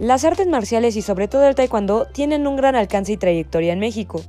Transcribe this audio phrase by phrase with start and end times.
[0.00, 3.78] Las artes marciales y sobre todo el taekwondo tienen un gran alcance y trayectoria en
[3.78, 4.22] México.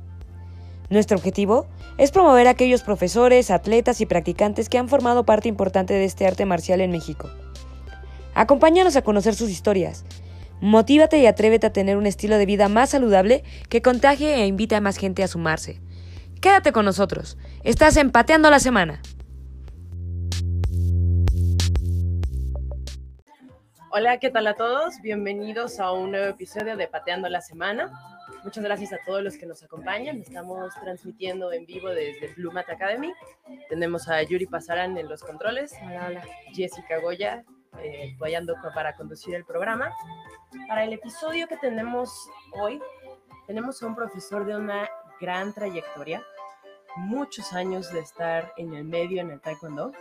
[0.90, 1.66] Nuestro objetivo
[1.98, 6.24] es promover a aquellos profesores, atletas y practicantes que han formado parte importante de este
[6.24, 7.28] arte marcial en México.
[8.34, 10.04] Acompáñanos a conocer sus historias.
[10.60, 14.76] Motívate y atrévete a tener un estilo de vida más saludable que contagie e invite
[14.76, 15.80] a más gente a sumarse.
[16.40, 17.38] Quédate con nosotros.
[17.64, 19.00] Estás empateando la semana.
[23.98, 25.00] Hola, ¿qué tal a todos?
[25.00, 27.90] Bienvenidos a un nuevo episodio de Pateando la Semana.
[28.44, 30.20] Muchas gracias a todos los que nos acompañan.
[30.20, 33.10] Estamos transmitiendo en vivo desde Blue Mat Academy.
[33.70, 35.72] Tenemos a Yuri Pasarán en los controles.
[35.82, 36.22] Hola, hola.
[36.52, 37.42] Jessica Goya
[37.82, 39.90] eh, apoyando para conducir el programa.
[40.68, 42.78] Para el episodio que tenemos hoy,
[43.46, 44.90] tenemos a un profesor de una
[45.22, 46.22] gran trayectoria,
[46.96, 49.92] muchos años de estar en el medio en el taekwondo.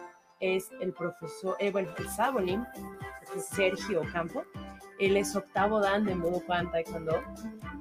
[0.46, 2.64] Es el profesor, eh, bueno, el Sabonim,
[3.40, 4.44] Sergio Campo.
[5.00, 7.20] Él es octavo dan de Modo Juan Taekwondo.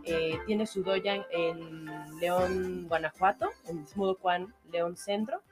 [0.05, 1.85] Eh, tiene su doyan en
[2.21, 5.43] León, Guanajuato, en Modo Juan León Centro.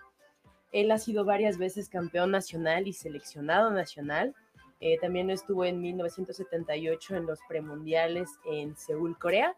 [0.73, 4.35] Él ha sido varias veces campeón nacional y seleccionado nacional.
[4.81, 9.55] Eh, también estuvo en 1978 en los premundiales en Seúl, Corea.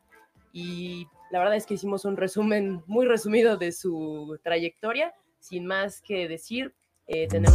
[0.53, 5.15] Y la verdad es que hicimos un resumen muy resumido de su trayectoria.
[5.39, 6.75] Sin más que decir,
[7.07, 7.55] eh, tenemos...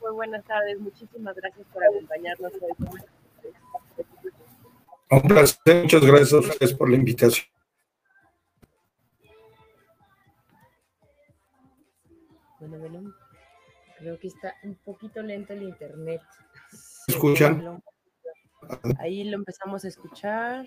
[0.00, 3.00] Muy buenas tardes, muchísimas gracias por acompañarnos hoy.
[5.10, 7.46] Un placer, muchas gracias a ustedes por la invitación.
[12.60, 13.14] Bueno, bueno,
[13.98, 16.22] creo que está un poquito lento el internet.
[17.08, 17.82] ¿Escuchan?
[18.98, 20.66] Ahí lo empezamos a escuchar.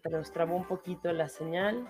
[0.00, 1.86] Se nos trabó un poquito la señal.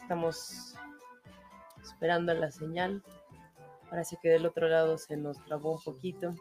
[0.00, 0.76] Estamos
[1.82, 3.02] esperando la señal.
[3.90, 6.34] Parece que del otro lado se nos trabó un poquito.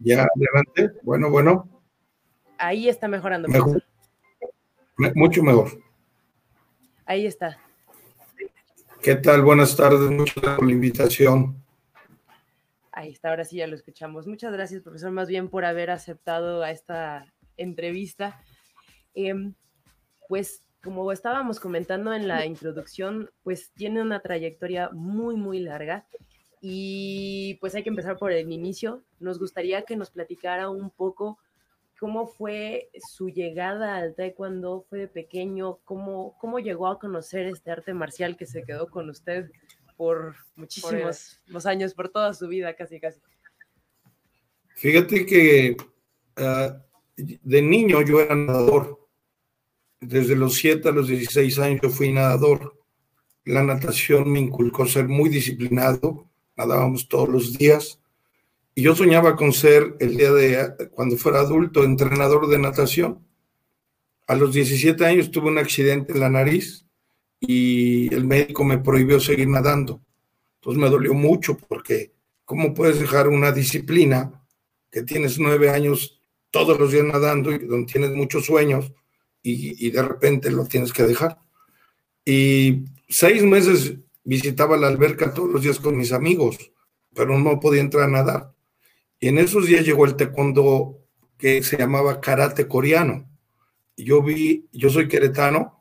[0.00, 0.98] Ya, adelante.
[1.02, 1.68] Bueno, bueno.
[2.58, 3.48] Ahí está mejorando.
[3.48, 3.82] Mejor.
[5.14, 5.70] Mucho mejor.
[7.06, 7.58] Ahí está.
[9.02, 9.42] ¿Qué tal?
[9.42, 10.10] Buenas tardes.
[10.10, 11.62] Muchas gracias por la invitación.
[13.00, 14.26] Ahí está, ahora sí ya lo escuchamos.
[14.26, 18.38] Muchas gracias, profesor, más bien por haber aceptado a esta entrevista.
[19.14, 19.54] Em,
[20.28, 26.04] pues como estábamos comentando en la introducción, pues tiene una trayectoria muy, muy larga
[26.60, 29.02] y pues hay que empezar por el inicio.
[29.18, 31.38] Nos gustaría que nos platicara un poco
[31.98, 37.70] cómo fue su llegada al taekwondo, fue de pequeño, cómo, cómo llegó a conocer este
[37.70, 39.50] arte marcial que se quedó con usted
[40.00, 43.20] por muchísimos años, por toda su vida, casi, casi.
[44.74, 45.76] Fíjate que
[46.36, 46.82] ah,
[47.16, 48.98] de niño yo era nadador
[50.00, 52.78] desde los 7 a los 16 años yo fui nadador.
[53.44, 58.00] La natación me inculcó ser muy disciplinado, nadábamos todos los días.
[58.74, 63.22] Y yo soñaba con ser el día de, cuando fuera adulto, entrenador de natación.
[64.26, 66.86] A los 17 años tuve un accidente en la nariz
[67.40, 70.02] y el médico me prohibió seguir nadando.
[70.56, 72.12] Entonces me dolió mucho porque
[72.44, 74.44] ¿cómo puedes dejar una disciplina
[74.90, 76.20] que tienes nueve años
[76.50, 78.92] todos los días nadando y donde tienes muchos sueños
[79.42, 81.38] y, de repente lo tienes que dejar.
[82.24, 86.72] Y seis meses visitaba la alberca todos los días con mis amigos,
[87.14, 88.52] pero no podía entrar a nadar.
[89.18, 90.98] Y en esos días llegó el taekwondo
[91.38, 93.26] que se llamaba karate coreano.
[93.96, 95.79] Yo vi, yo soy queretano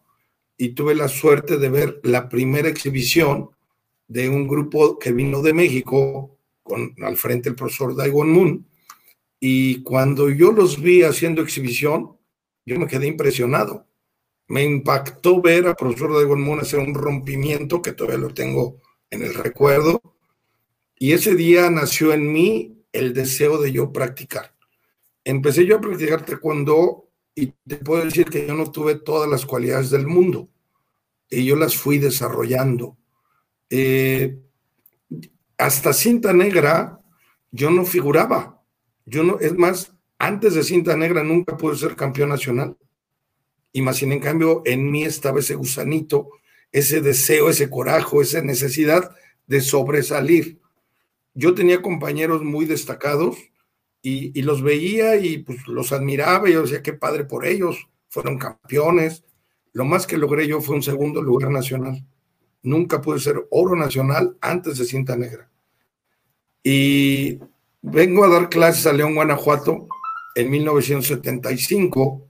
[0.61, 3.49] y tuve la suerte de ver la primera exhibición
[4.09, 8.67] de un grupo que vino de México, con al frente el profesor Daigon Moon.
[9.39, 12.17] Y cuando yo los vi haciendo exhibición,
[12.65, 13.87] yo me quedé impresionado.
[14.49, 19.21] Me impactó ver al profesor de Moon hacer un rompimiento que todavía lo tengo en
[19.21, 20.01] el recuerdo.
[20.97, 24.53] Y ese día nació en mí el deseo de yo practicar.
[25.23, 27.08] Empecé yo a practicar taekwondo
[27.39, 30.49] y te puedo decir que yo no tuve todas las cualidades del mundo
[31.29, 32.97] y yo las fui desarrollando.
[33.69, 34.39] Eh,
[35.57, 36.99] hasta cinta negra
[37.51, 38.61] yo no figuraba.
[39.05, 42.77] Yo no, es más, antes de cinta negra nunca pude ser campeón nacional.
[43.71, 46.29] Y más sin en cambio en mí estaba ese gusanito,
[46.71, 49.15] ese deseo, ese coraje, esa necesidad
[49.47, 50.59] de sobresalir.
[51.33, 53.37] Yo tenía compañeros muy destacados
[54.01, 58.37] y, los veía y pues los admiraba y yo decía, qué padre por ellos, fueron
[58.37, 59.23] campeones.
[59.73, 62.05] Lo más que logré yo fue un segundo lugar nacional.
[62.63, 65.49] Nunca pude ser oro nacional antes de cinta negra.
[66.63, 67.39] Y
[67.81, 69.87] vengo a dar clases a León, Guanajuato,
[70.35, 72.29] en 1975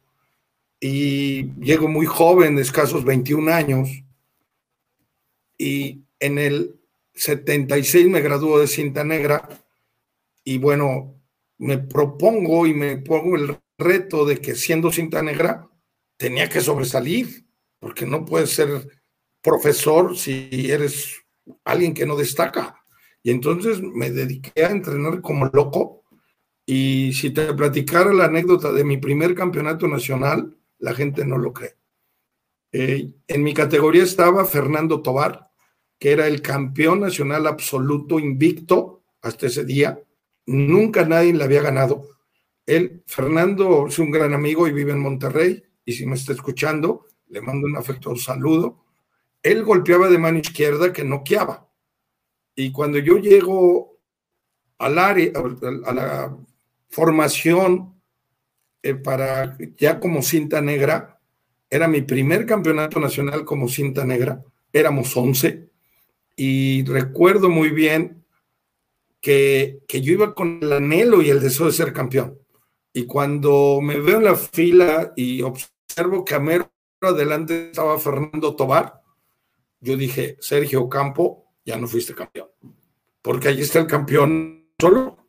[0.80, 3.90] y llego muy joven, de escasos 21 años,
[5.58, 6.80] y en el
[7.16, 9.50] 76 me graduó de cinta negra
[10.46, 11.19] y bueno,
[11.60, 15.70] me propongo y me pongo el reto de que siendo cinta negra
[16.18, 17.46] tenía que sobresalir,
[17.80, 18.90] porque no puedes ser
[19.42, 21.22] profesor si eres
[21.64, 22.84] alguien que no destaca.
[23.24, 26.04] Y entonces me dediqué a entrenar como loco.
[26.66, 31.52] Y si te platicara la anécdota de mi primer campeonato nacional, la gente no lo
[31.52, 31.76] cree.
[32.72, 35.50] Eh, en mi categoría estaba Fernando Tobar,
[35.98, 40.00] que era el campeón nacional absoluto invicto hasta ese día.
[40.50, 42.08] Nunca nadie le había ganado.
[42.66, 45.62] Él, Fernando, es un gran amigo y vive en Monterrey.
[45.86, 48.84] Y si me está escuchando, le mando un afectuoso saludo.
[49.44, 51.70] Él golpeaba de mano izquierda que noqueaba.
[52.56, 54.00] Y cuando yo llego
[54.80, 55.34] al área,
[55.86, 56.38] a la
[56.90, 58.02] formación
[58.82, 61.22] eh, para ya como cinta negra,
[61.70, 64.44] era mi primer campeonato nacional como cinta negra,
[64.74, 65.70] éramos 11
[66.36, 68.19] y recuerdo muy bien
[69.22, 72.40] que, que yo iba con el anhelo y el deseo de ser campeón.
[72.94, 76.72] Y cuando me veo en la fila y observo que a mero
[77.02, 79.02] adelante estaba Fernando Tobar,
[79.80, 82.50] yo dije, Sergio Campo, ya no fuiste campeón,
[83.22, 85.20] porque allí está el campeón solo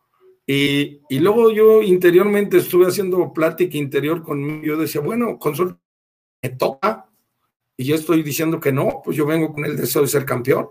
[0.52, 4.64] y, luego yo interiormente estuve haciendo plática interior conmigo.
[4.64, 5.78] Yo decía, bueno, consul,
[6.42, 7.08] me toca.
[7.76, 10.70] Y yo estoy diciendo que no, pues yo vengo con el deseo de ser campeón.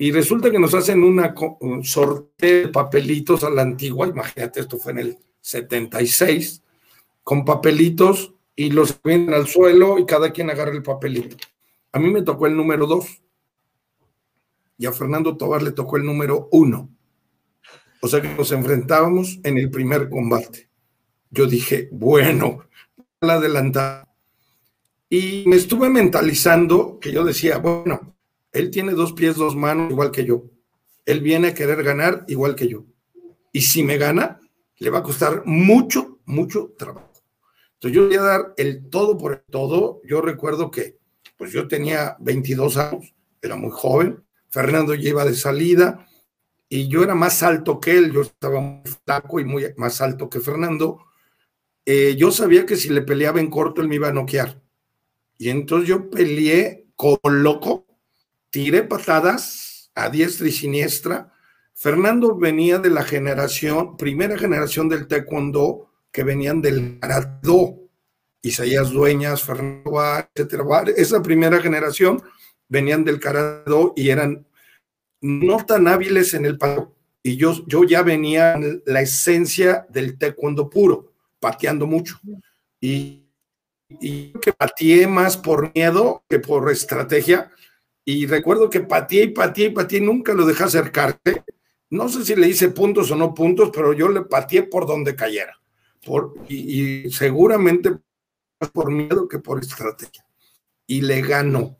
[0.00, 4.06] Y resulta que nos hacen una, un sorteo de papelitos a la antigua.
[4.06, 6.62] Imagínate, esto fue en el 76,
[7.24, 11.36] con papelitos y los vienen al suelo y cada quien agarra el papelito.
[11.92, 13.22] A mí me tocó el número dos
[14.76, 16.88] y a Fernando Tobar le tocó el número uno.
[18.00, 20.68] O sea que nos enfrentábamos en el primer combate.
[21.30, 22.64] Yo dije, bueno,
[23.20, 24.14] la adelantada.
[25.10, 28.17] Y me estuve mentalizando que yo decía, bueno,
[28.58, 30.44] él tiene dos pies, dos manos, igual que yo.
[31.06, 32.84] Él viene a querer ganar igual que yo.
[33.52, 34.40] Y si me gana,
[34.78, 37.12] le va a costar mucho, mucho trabajo.
[37.74, 40.00] Entonces yo voy a dar el todo por el todo.
[40.04, 40.98] Yo recuerdo que
[41.36, 44.24] pues yo tenía 22 años, era muy joven.
[44.50, 46.06] Fernando ya iba de salida
[46.68, 50.28] y yo era más alto que él, yo estaba muy flaco y muy más alto
[50.28, 50.98] que Fernando,
[51.86, 54.60] eh, yo sabía que si le peleaba en corto él me iba a noquear.
[55.38, 57.86] Y entonces yo peleé como loco,
[58.50, 61.32] tiré patadas a diestra y siniestra.
[61.74, 67.78] Fernando venía de la generación, primera generación del taekwondo, que venían del karate,
[68.42, 69.92] Isaías Dueñas, Fernando
[70.34, 70.64] etcétera.
[70.96, 72.22] Esa primera generación
[72.68, 74.46] venían del karate y eran
[75.20, 76.94] no tan hábiles en el palo.
[77.22, 82.18] Y yo, yo ya venía en la esencia del taekwondo puro, pateando mucho.
[82.80, 83.26] Y,
[83.88, 87.50] y que pateé más por miedo que por estrategia.
[88.10, 91.44] Y recuerdo que pateé y pateé y pateé, nunca lo dejé acercarte.
[91.90, 95.14] No sé si le hice puntos o no puntos, pero yo le pateé por donde
[95.14, 95.60] cayera.
[96.48, 97.98] Y, y seguramente
[98.72, 100.24] por miedo que por estrategia.
[100.86, 101.76] Y le ganó.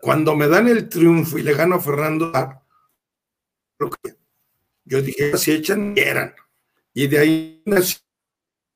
[0.00, 2.32] Cuando me dan el triunfo y le gano a Fernando,
[4.84, 6.34] yo dije, si echan, eran.
[6.92, 7.98] Y de ahí nací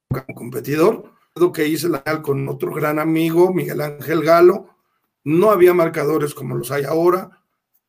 [0.09, 1.15] como competidor.
[1.35, 4.80] Lo que hice la con otro gran amigo, Miguel Ángel Galo.
[5.25, 7.31] No había marcadores como los hay ahora,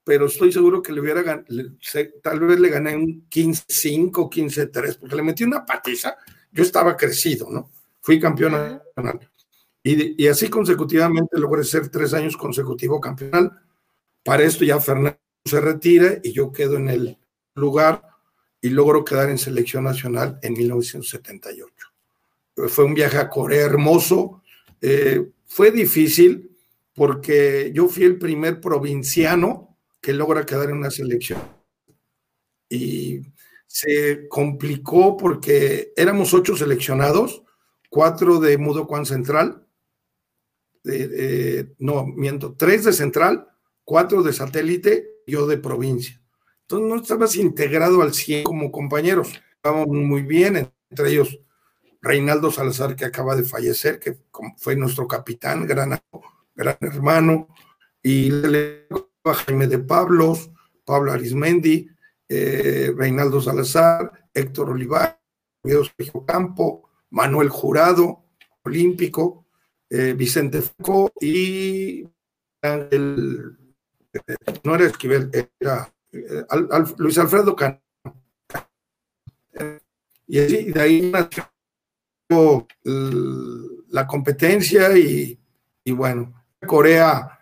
[0.03, 1.47] pero estoy seguro que le hubiera ganado,
[2.23, 6.17] tal vez le gané un 15-5, 15-3, porque le metí una patiza.
[6.51, 7.71] Yo estaba crecido, ¿no?
[8.01, 9.29] Fui campeón nacional.
[9.83, 13.51] Y, así consecutivamente logré ser tres años consecutivo campeón.
[14.23, 17.17] Para esto ya Fernando se retira y yo quedo en el
[17.55, 18.03] lugar
[18.61, 21.73] y logro quedar en selección nacional en 1978.
[22.67, 24.43] Fue un viaje a Corea hermoso.
[24.81, 26.50] Eh, fue difícil
[27.01, 31.41] porque yo fui el primer provinciano que logra quedar en una selección.
[32.69, 33.21] Y
[33.65, 37.41] se complicó porque éramos ocho seleccionados,
[37.89, 39.65] cuatro de Mudo Kwan Central,
[41.79, 43.47] no, miento, tres de central,
[43.83, 46.21] cuatro de satélite, yo de provincia.
[46.61, 49.41] Entonces no estabas integrado al 100 como compañeros.
[49.55, 51.39] Estábamos muy bien, entre ellos
[51.99, 54.19] Reinaldo Salazar, que acaba de fallecer, que
[54.57, 55.99] fue nuestro capitán, gran,
[56.63, 57.47] gran hermano,
[58.03, 58.31] y
[59.23, 60.49] Jaime de Pablos,
[60.85, 61.89] Pablo Arismendi,
[62.27, 65.19] eh, Reinaldo Salazar, Héctor Olivar,
[65.63, 68.25] Sergio Campo, Manuel Jurado,
[68.63, 69.45] olímpico,
[69.89, 72.07] eh, Vicente Foucault y
[72.61, 73.57] el,
[74.63, 76.45] no era Esquivel, era eh,
[76.97, 77.81] Luis Alfredo Cano.
[80.27, 81.51] Y así, de ahí nació
[83.89, 85.37] la competencia y
[85.91, 87.39] bueno, Corea,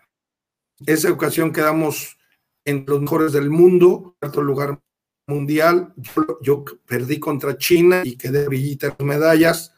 [0.86, 2.18] esa ocasión quedamos
[2.64, 4.80] en los mejores del mundo, cuarto lugar
[5.26, 5.94] mundial.
[6.42, 9.74] Yo, perdí contra China y quedé brillita en medallas.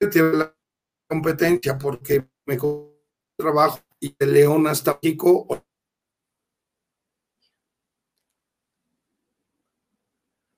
[0.00, 0.54] La
[1.08, 2.58] competencia porque me
[3.36, 5.46] trabajo y de León hasta México.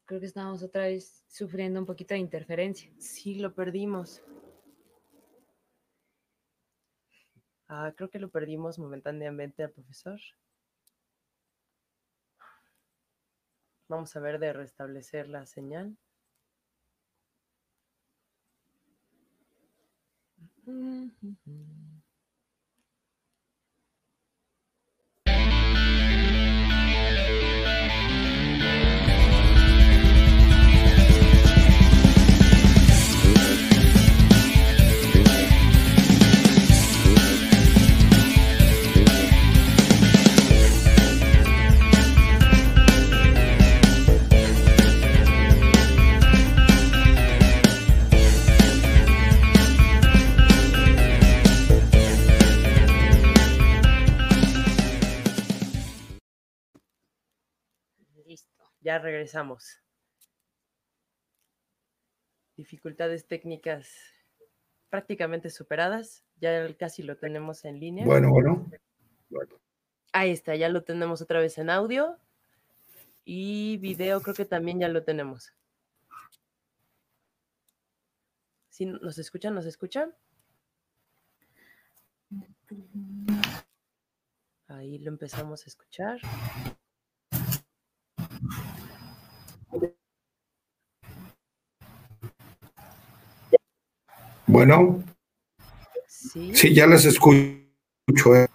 [0.05, 2.91] Creo que estamos otra vez sufriendo un poquito de interferencia.
[2.99, 4.23] Sí, lo perdimos.
[7.69, 10.19] Ah, creo que lo perdimos momentáneamente al profesor.
[13.89, 15.97] Vamos a ver de restablecer la señal.
[58.89, 59.83] Ya regresamos.
[62.57, 63.91] Dificultades técnicas
[64.89, 66.25] prácticamente superadas.
[66.41, 68.07] Ya casi lo tenemos en línea.
[68.07, 68.67] Bueno, bueno.
[70.15, 72.19] Ahí está, ya lo tenemos otra vez en audio.
[73.27, 75.53] Y video creo que también ya lo tenemos.
[78.71, 79.55] ¿Sí, ¿Nos escuchan?
[79.55, 80.15] ¿Nos escuchan?
[84.67, 86.21] Ahí lo empezamos a escuchar.
[94.49, 95.05] Bueno.
[96.07, 96.75] Sí.
[96.75, 97.55] ya las escucho.
[98.35, 98.49] Eh.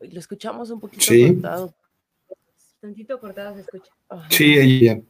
[0.00, 1.32] Lo escuchamos un poquito sí.
[1.32, 1.74] cortado.
[2.80, 3.92] Tantito cortado se escucha.
[4.28, 5.00] Sí, ella.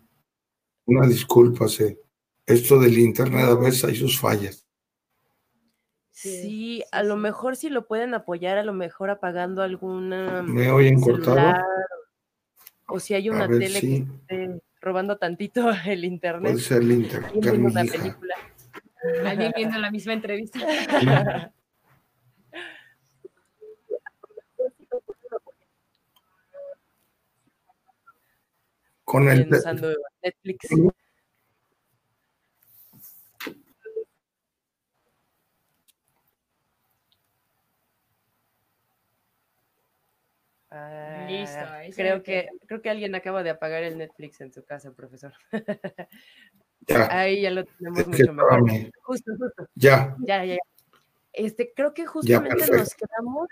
[0.86, 1.98] Una disculpa, sí.
[2.46, 4.66] Esto del internet a veces hay sus fallas.
[6.10, 10.42] Sí, a lo mejor si lo pueden apoyar, a lo mejor apagando alguna.
[10.42, 11.64] Me oyen cortado.
[12.86, 16.52] O si hay una tele que esté robando tantito el internet.
[16.52, 17.32] Puede ser el internet.
[17.34, 18.34] una película.
[19.24, 20.60] Alguien viendo la misma entrevista.
[29.04, 29.48] Con el
[30.22, 30.70] Netflix.
[41.28, 41.60] Listo.
[41.60, 45.34] Ah, creo que, creo que alguien acaba de apagar el Netflix en su casa, profesor.
[47.10, 48.64] Ahí ya lo tenemos mucho mejor.
[49.02, 49.68] Justo, justo.
[49.74, 50.16] Ya.
[50.20, 50.58] Ya, ya.
[51.32, 53.48] Este, creo que justamente nos quedamos,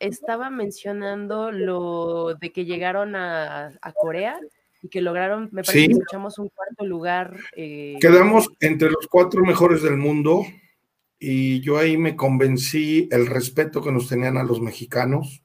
[0.00, 4.40] estaba mencionando lo de que llegaron a, Corea
[4.82, 7.36] y que lograron, me parece que escuchamos un cuarto lugar.
[7.56, 10.42] Eh, Quedamos entre los cuatro mejores del mundo
[11.18, 15.42] y yo ahí me convencí el respeto que nos tenían a los mexicanos.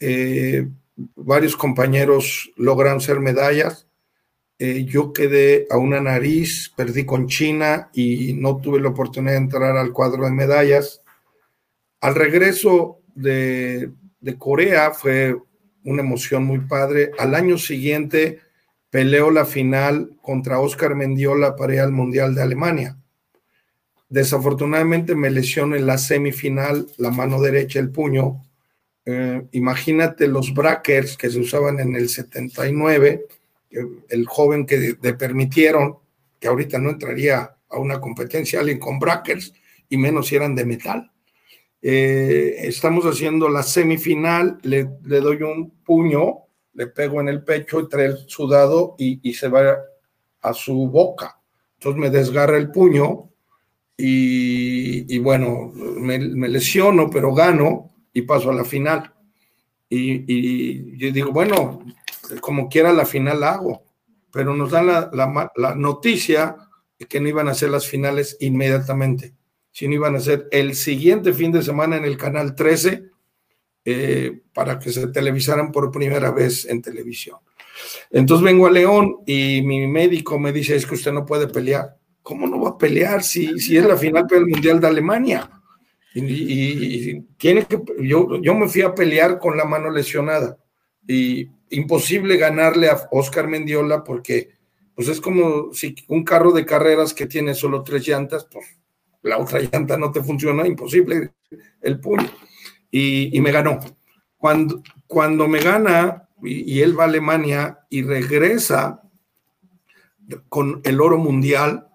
[0.00, 0.66] Eh,
[1.14, 3.86] varios compañeros logran ser medallas
[4.58, 9.38] eh, yo quedé a una nariz, perdí con China y no tuve la oportunidad de
[9.38, 11.02] entrar al cuadro de medallas.
[12.00, 13.90] Al regreso de,
[14.38, 15.36] Corea fue
[15.84, 17.10] una emoción muy padre.
[17.18, 18.40] Al año siguiente
[18.88, 22.96] peleó la final contra Oscar Mendiola para ir al Mundial de Alemania.
[24.08, 28.42] Desafortunadamente me lesioné en la semifinal la mano derecha, el puño.
[29.04, 33.26] Eh, imagínate los brackers que se usaban en el 79
[33.70, 35.96] el joven que le permitieron,
[36.38, 39.52] que ahorita no entraría a una competencia alguien con brackers,
[39.88, 41.10] y menos si eran de metal.
[41.82, 47.88] Eh, estamos haciendo la semifinal, le, doy un puño, le pego en el pecho y
[47.88, 49.76] trae el sudado y, se va
[50.40, 51.40] a su boca.
[51.74, 53.30] Entonces me desgarra el puño
[53.96, 59.12] y, bueno, me, lesiono, pero gano y paso a la final.
[59.88, 61.84] Y, y, yo digo, bueno,
[62.40, 63.82] como quiera la final la hago,
[64.32, 65.10] pero nos dan la,
[65.56, 66.56] la, noticia
[66.98, 69.34] de que no iban a hacer las finales inmediatamente,
[69.72, 73.04] sino iban a ser el siguiente fin de semana en el canal 13
[73.84, 77.38] eh, para que se televisaran por primera vez en televisión.
[78.10, 81.96] Entonces vengo a León y mi médico me dice, es que usted no puede pelear.
[82.22, 85.50] ¿Cómo no va a pelear si, si es la final del Mundial de Alemania?
[86.14, 90.56] Y, tiene que, yo, yo me fui a pelear con la mano lesionada
[91.06, 94.56] y imposible ganarle a Oscar Mendiola porque
[94.94, 98.66] pues es como si un carro de carreras que tiene solo tres llantas, pues
[99.22, 101.34] la otra llanta no te funciona, imposible
[101.82, 102.30] el puño.
[102.90, 103.78] Y, me ganó.
[104.38, 109.02] Cuando, cuando me gana y, él va a Alemania y regresa
[110.48, 111.88] con el oro mundial,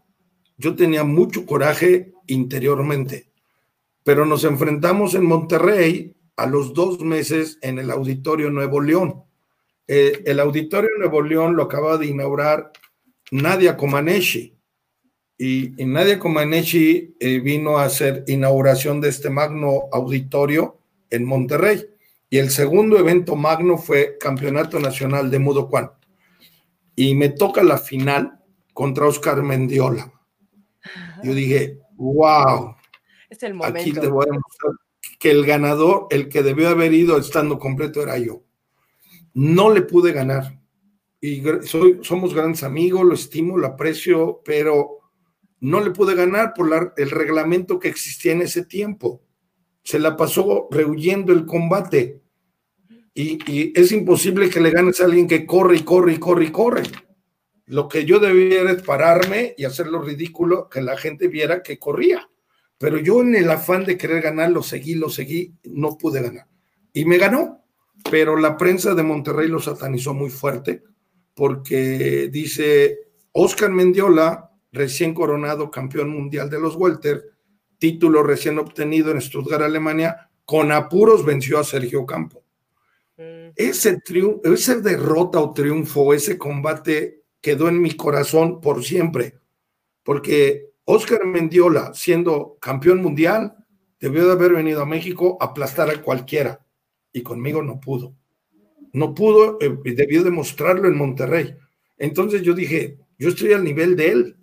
[0.58, 3.32] yo tenía mucho coraje interiormente,
[4.04, 9.24] pero nos enfrentamos en Monterrey a los dos meses en el Auditorio Nuevo León.
[9.88, 12.72] Eh, el Auditorio Nuevo León lo acaba de inaugurar
[13.32, 14.58] Nadia Comaneci.
[15.38, 21.86] Y, Nadia Comaneci eh, vino a hacer inauguración de este magno auditorio en Monterrey.
[22.30, 25.92] Y el segundo evento magno fue Campeonato Nacional de Mudo Juan.
[26.96, 28.40] Y me toca la final
[28.74, 30.12] contra Oscar Mendiola.
[31.24, 32.76] Yo dije, wow.
[33.30, 33.80] Es el momento.
[33.80, 34.74] Aquí te voy a mostrar
[35.20, 38.44] que el ganador, el que debió haber ido estando completo era yo.
[39.34, 40.62] No le pude ganar
[41.22, 44.98] y soy, somos grandes amigos, lo estimo, lo aprecio, pero
[45.60, 49.22] no le pude ganar por el reglamento que existía en ese tiempo.
[49.84, 52.22] Se la pasó rehuyendo el combate.
[53.14, 56.52] Y, es imposible que le ganes a alguien que corre y corre y corre y
[56.52, 56.84] corre.
[57.68, 62.28] Lo que yo debía era pararme y hacerlo ridículo, que la gente viera que corría.
[62.80, 66.48] Pero yo en el afán de querer ganar, lo seguí, lo seguí, no pude ganar.
[66.94, 67.61] Y me ganó.
[68.10, 70.84] Pero la prensa de Monterrey lo satanizó muy fuerte
[71.34, 73.00] porque dice
[73.32, 77.32] Oscar Mendiola, recién coronado campeón mundial de los welter,
[77.78, 82.44] título recién obtenido en Stuttgart, Alemania, con apuros venció a Sergio Campo.
[83.18, 83.52] Mm.
[83.56, 84.00] Ese,
[84.44, 89.40] ese derrota o triunfo, ese combate quedó en mi corazón por siempre,
[90.04, 93.56] porque Oscar Mendiola, siendo campeón mundial,
[94.00, 96.66] debió de haber venido a México a aplastar a cualquiera,
[97.14, 98.16] y conmigo no pudo
[98.94, 101.56] no pudo, eh, debió demostrarlo en Monterrey.
[101.98, 104.38] Entonces yo dije, yo estoy al nivel de él.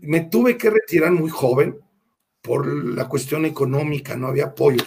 [0.00, 1.78] Me tuve que retirar muy joven
[2.42, 4.84] por la cuestión económica, no había apoyo.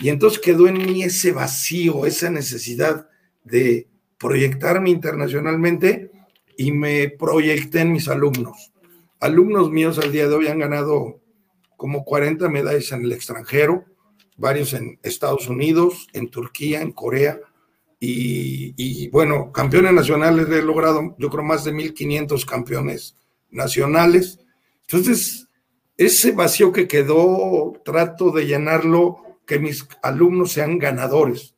[0.00, 3.08] Y entonces quedó en mí ese vacío, esa necesidad
[3.44, 6.10] de proyectarme internacionalmente
[6.56, 8.72] y me proyecté en mis alumnos.
[9.20, 11.20] Alumnos míos al día de hoy han ganado
[11.76, 13.84] como 40 medallas en el extranjero,
[14.38, 17.38] varios en Estados Unidos, en Turquía, en Corea,
[18.00, 23.16] y, bueno, campeones nacionales he logrado, yo creo, más de 1500 campeones
[23.50, 24.38] nacionales.
[24.82, 25.48] Entonces,
[25.96, 31.56] ese vacío que quedó, trato de llenarlo, que mis alumnos sean ganadores.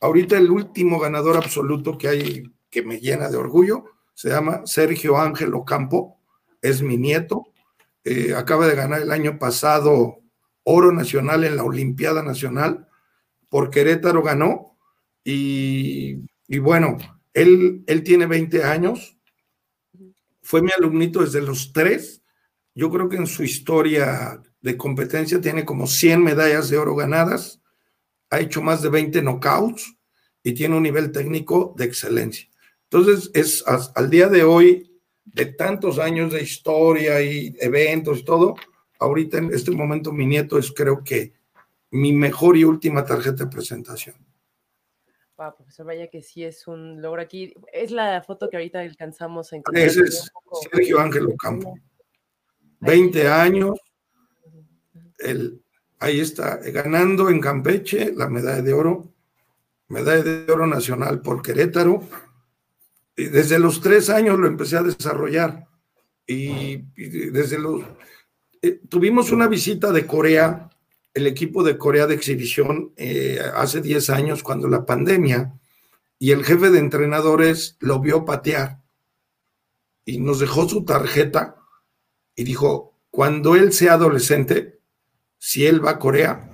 [0.00, 5.18] Ahorita el último ganador absoluto que hay, que me llena de orgullo, se llama Sergio
[5.18, 6.18] Ángel Ocampo,
[6.62, 7.48] es mi nieto,
[8.04, 10.21] eh, acaba de ganar el año pasado
[10.64, 12.88] oro nacional en la Olimpiada Nacional,
[13.48, 14.78] por Querétaro ganó,
[15.24, 16.18] y,
[16.58, 16.98] bueno,
[17.32, 19.16] él, él tiene 20 años,
[20.42, 22.22] fue mi alumnito desde los tres.
[22.74, 27.60] Yo creo que en su historia de competencia tiene como 100 medallas de oro ganadas,
[28.30, 29.96] ha hecho más de 20 knockouts
[30.42, 32.48] y tiene un nivel técnico de excelencia.
[32.84, 34.90] Entonces, es al día de hoy,
[35.24, 38.56] de tantos años de historia y eventos y todo,
[39.02, 41.32] ahorita en este momento mi nieto es creo que
[41.90, 44.14] mi mejor y última tarjeta de presentación
[45.50, 47.54] profesor, vaya que sí es un logro aquí.
[47.72, 49.84] Es la foto que ahorita alcanzamos a encontrar.
[49.84, 50.30] Ese es
[50.70, 51.74] Sergio Ángel Ocampo.
[52.80, 53.80] 20 años.
[55.18, 55.62] El,
[55.98, 59.12] ahí está, ganando en Campeche la medalla de oro,
[59.88, 62.02] medalla de oro nacional por Querétaro.
[63.16, 65.66] Y desde los tres años lo empecé a desarrollar.
[66.26, 66.78] Y,
[67.30, 67.82] desde los...
[68.62, 70.70] Eh, tuvimos una visita de Corea
[71.14, 75.52] el equipo de Corea de exhibición eh, hace 10 años cuando la pandemia
[76.18, 78.80] y el jefe de entrenadores lo vio patear
[80.04, 81.56] y nos dejó su tarjeta
[82.34, 84.80] y dijo, cuando él sea adolescente,
[85.38, 86.50] si él va a Corea,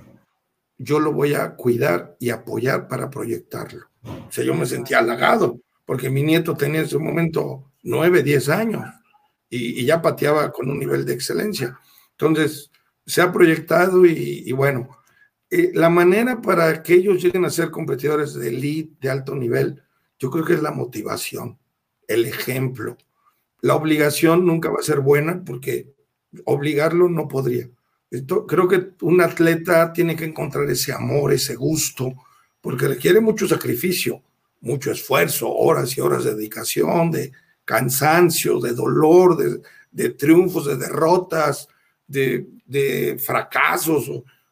[0.77, 3.85] yo lo voy a cuidar y apoyar para proyectarlo.
[4.03, 8.49] O sea, yo me sentía halagado porque mi nieto tenía en ese momento 9, 10
[8.49, 8.83] años
[9.49, 11.79] y, y ya pateaba con un nivel de excelencia.
[12.19, 12.69] Entonces,
[13.05, 14.89] se ha proyectado y, bueno,
[15.49, 19.81] eh, la manera para que ellos lleguen a ser competidores de elite, de alto nivel,
[20.19, 21.57] yo creo que es la motivación,
[22.07, 22.97] el ejemplo.
[23.61, 25.93] La obligación nunca va a ser buena porque
[26.43, 27.69] obligarlo no podría.
[28.11, 32.13] Esto, creo que un atleta tiene que encontrar ese amor, ese gusto,
[32.59, 34.21] porque requiere mucho sacrificio,
[34.59, 37.31] mucho esfuerzo, horas y horas de dedicación, de
[37.63, 41.69] cansancio, de dolor, de, de triunfos, de derrotas,
[42.09, 44.11] de, fracasos.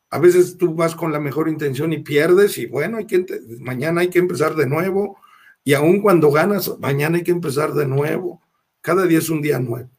[0.10, 3.26] A veces tú vas con la mejor intención y pierdes y bueno, hay que,
[3.60, 5.18] mañana hay que empezar de nuevo
[5.64, 8.42] y aun cuando ganas, mañana hay que empezar de nuevo.
[8.82, 9.90] cada día es un día nuevo.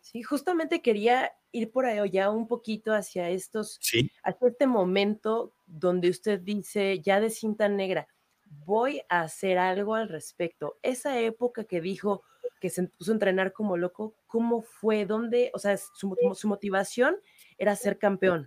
[0.00, 4.10] Sí, justamente quería ir por ahí ya un poquito hacia estos, sí.
[4.22, 8.08] hacia este momento donde usted dice, ya de cinta negra,
[8.44, 10.78] voy a hacer algo al respecto.
[10.82, 12.22] Esa época que dijo
[12.60, 15.06] que se puso a entrenar como loco, ¿cómo fue?
[15.06, 15.50] ¿Dónde?
[15.54, 17.16] O sea, su, su motivación
[17.58, 18.46] era ser campeón,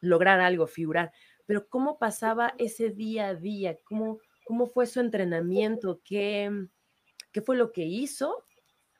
[0.00, 1.12] lograr algo, figurar,
[1.46, 3.78] pero ¿cómo pasaba ese día a día?
[3.84, 6.00] ¿Cómo, cómo fue su entrenamiento?
[6.04, 6.50] ¿Qué,
[7.32, 8.44] ¿Qué fue lo que hizo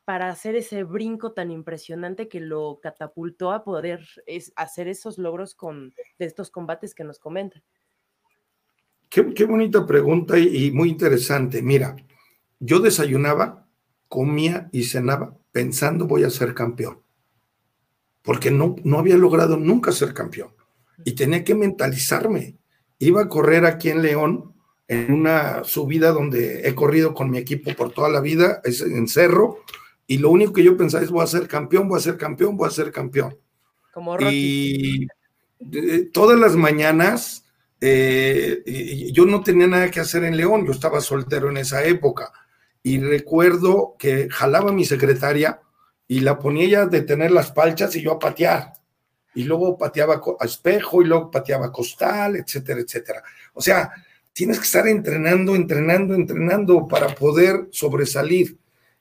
[0.05, 4.07] para hacer ese brinco tan impresionante que lo catapultó a poder
[4.55, 7.63] hacer esos logros con, de estos combates que nos comentan?
[9.09, 11.63] Qué, bonita pregunta y, muy interesante.
[11.63, 11.97] Mira,
[12.61, 13.66] yo desayunaba,
[14.09, 17.01] comía y cenaba pensando voy a ser campeón,
[18.23, 20.51] porque no, no había logrado nunca ser campeón
[21.05, 22.57] y tenía que mentalizarme.
[22.99, 24.55] Iba a correr aquí en León
[24.89, 29.09] en una subida donde he corrido con mi equipo por toda la vida, es en
[29.09, 29.59] cerro,
[30.07, 32.57] y lo único que yo pensaba es voy a ser campeón, voy a ser campeón,
[32.57, 33.37] voy a ser campeón.
[33.93, 35.07] Como Rocky.
[35.59, 37.45] Y todas las mañanas
[37.81, 42.33] eh, yo no tenía nada que hacer en León, yo estaba soltero en esa época.
[42.87, 45.61] Y recuerdo que jalaba a mi secretaria
[46.07, 48.75] y la ponía ella de tener las palchas y yo a patear.
[49.35, 53.25] Y luego pateaba a espejo y luego pateaba a costal, etcétera, etcétera.
[53.55, 53.91] O sea,
[54.33, 58.57] tienes que estar entrenando, entrenando, entrenando para poder sobresalir.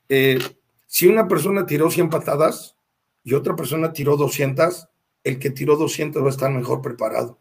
[0.10, 0.40] Eh,
[0.88, 2.76] si una persona tiró 100 patadas
[3.24, 4.90] y otra persona tiró 200,
[5.24, 7.40] el que tiró 200 va a estar mejor preparado.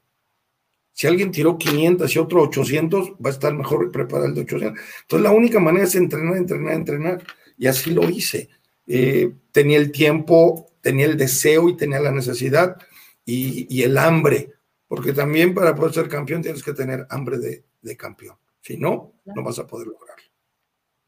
[0.94, 4.80] Si alguien tiró 500 y otro 800, va a estar mejor preparado el de 800.
[5.02, 7.22] Entonces, la única manera es entrenar, entrenar, entrenar.
[7.58, 8.48] Y así lo hice.
[8.86, 12.76] Eh, tenía el tiempo, tenía el deseo y tenía la necesidad
[13.24, 14.52] y, el hambre.
[14.86, 18.36] Porque también para poder ser campeón tienes que tener hambre de, de campeón.
[18.60, 20.24] Si no, no vas a poder lograrlo.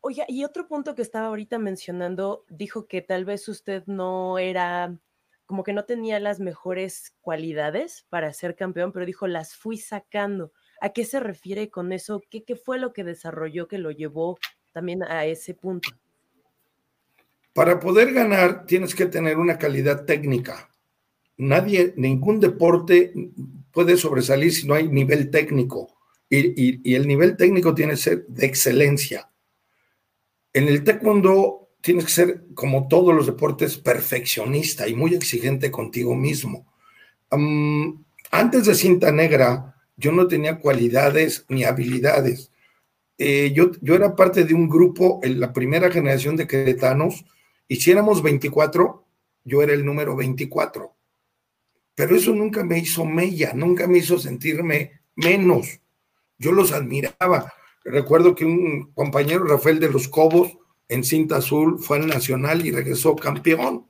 [0.01, 4.99] Oye, y otro punto que estaba ahorita mencionando, dijo que tal vez usted no era
[5.47, 10.53] como que no tenía las mejores cualidades para ser campeón, pero dijo, las fui sacando.
[10.81, 12.21] ¿A qué se refiere con eso?
[12.29, 14.39] ¿Qué, fue lo que desarrolló que lo llevó
[14.73, 15.89] también a ese punto?
[17.53, 20.69] Para poder ganar tienes que tener una calidad técnica.
[21.39, 23.13] Nadie, ningún deporte
[23.71, 25.97] puede sobresalir si no hay nivel técnico.
[26.29, 29.31] Y, y el nivel técnico tiene que ser de excelencia.
[30.53, 36.17] En el taekwondo tienes que ser, como todos los deportes, perfeccionista y muy exigente contigo
[36.17, 36.67] mismo.
[38.33, 42.51] antes de cinta negra, yo no tenía cualidades ni habilidades.
[43.19, 47.25] Eh, yo, yo era parte de un grupo, en la primera generación de queretanos,
[47.69, 49.07] y si éramos 24,
[49.45, 50.93] yo era el número 24.
[51.95, 55.79] Pero eso nunca me hizo mella, nunca me hizo sentirme menos.
[56.37, 57.53] Yo los admiraba.
[57.85, 62.71] Recuerdo que un compañero, Rafael de los Cobos, en cinta azul, fue al Nacional y
[62.71, 63.87] regresó campeón.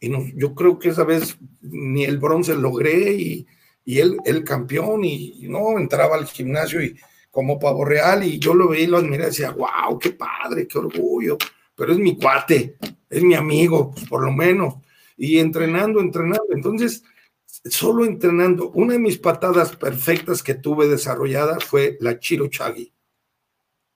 [0.00, 3.46] Y no, yo creo que esa vez ni el bronce logré y,
[3.84, 6.98] y él, el campeón y, no entraba al gimnasio y
[7.30, 10.66] como pavo real y yo lo veía y lo admiré y decía, wow, qué padre,
[10.66, 11.38] qué orgullo,
[11.74, 12.76] pero es mi cuate,
[13.08, 14.74] es mi amigo, pues por lo menos.
[15.16, 16.48] Y entrenando, entrenando.
[16.50, 17.04] Entonces,
[17.46, 22.92] solo entrenando, una de mis patadas perfectas que tuve desarrollada fue la Chiro Chagui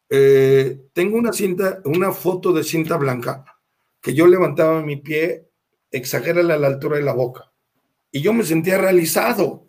[0.09, 3.45] eh, tengo una cinta, una foto de cinta blanca
[4.01, 5.49] que yo levantaba mi pie,
[5.90, 7.53] exagérale a la altura de la boca.
[8.12, 9.69] Y yo me sentía realizado.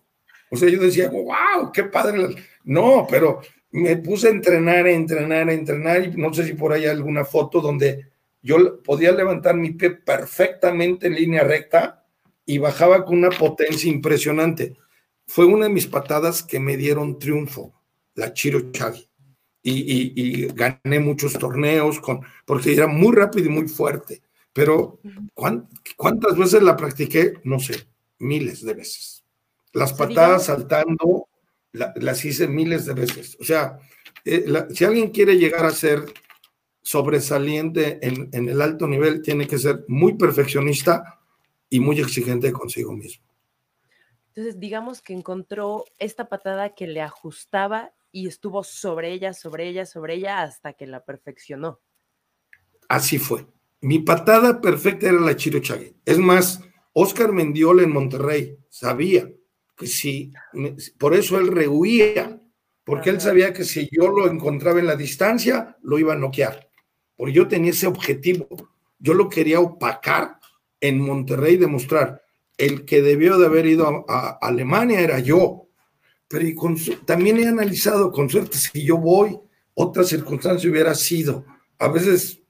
[0.52, 2.36] O sea, yo decía, wow, qué padre.
[2.63, 6.04] No, pero me puse a entrenar, a entrenar, a entrenar.
[6.04, 8.08] Y no sé si por ahí hay alguna foto donde
[8.41, 12.06] yo podía levantar mi pie perfectamente en línea recta
[12.45, 14.78] y bajaba con una potencia impresionante.
[15.26, 17.73] Fue una de mis patadas que me dieron triunfo,
[18.13, 18.71] la Chiro
[19.69, 24.21] Y, gané muchos torneos con, porque era muy rápido y muy fuerte.
[24.53, 24.99] Pero
[25.95, 27.34] ¿cuántas veces la practiqué?
[27.43, 27.88] No sé,
[28.19, 29.23] miles de veces.
[29.73, 31.27] Las patadas saltando
[31.73, 33.38] las hice miles de veces.
[33.39, 33.77] O sea,
[34.25, 36.06] eh, si alguien quiere llegar a ser
[36.82, 41.19] sobresaliente en, en, el alto nivel, tiene que ser muy perfeccionista
[41.69, 43.25] y muy exigente consigo mismo.
[44.30, 49.86] Entonces, digamos que encontró esta patada que le ajustaba y estuvo sobre ella, sobre ella,
[49.86, 51.82] sobre ella hasta que la perfeccionó.
[52.88, 53.46] Así fue.
[53.82, 55.96] Mi patada perfecta era la Chiro Chagui.
[56.06, 56.62] Es más,
[56.93, 59.30] Oscar Mendiola en Monterrey sabía
[59.76, 60.34] que si,
[60.98, 62.41] por eso él rehuía,
[62.84, 66.70] porque él sabía que si yo lo encontraba en la distancia, lo iba a noquear.
[67.15, 68.48] Porque yo tenía ese objetivo.
[68.98, 70.39] Yo lo quería opacar
[70.82, 72.24] en Monterrey, demostrar
[72.58, 75.66] el que debió de haber ido a Alemania era yo,
[76.28, 79.40] pero también he analizado con suerte si yo voy,
[79.74, 81.46] otra circunstancia hubiera sido.
[81.80, 82.42] A veces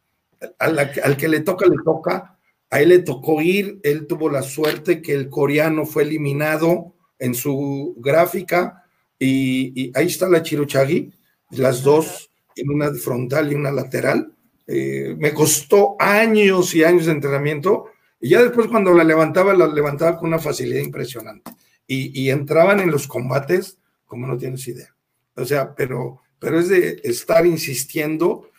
[0.60, 2.38] al que le toca, le toca.
[2.70, 7.34] A él le tocó ir, él tuvo la suerte que el coreano fue eliminado en
[7.34, 8.84] su gráfica
[9.18, 11.14] y, ahí está la Chirochagi,
[11.52, 14.34] las dos en una frontal y una lateral.
[14.68, 17.86] Eh, me costó años y años de entrenamiento
[18.20, 21.50] y ya después cuando la levantaba, la levantaba con una facilidad impresionante.
[21.90, 24.94] Y, entraban en los combates como no tienes idea.
[25.36, 28.50] O sea, pero, pero es de estar insistiendo.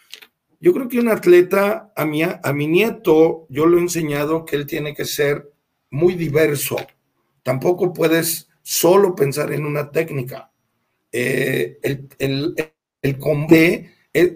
[0.61, 4.57] Yo creo que un atleta, a mi, a mi nieto, yo lo he enseñado que
[4.57, 5.51] él tiene que ser
[5.91, 6.77] muy diverso.
[7.43, 10.51] Tampoco puedes solo pensar en una técnica.
[11.13, 12.55] Eh, el, el,
[13.03, 13.91] el combate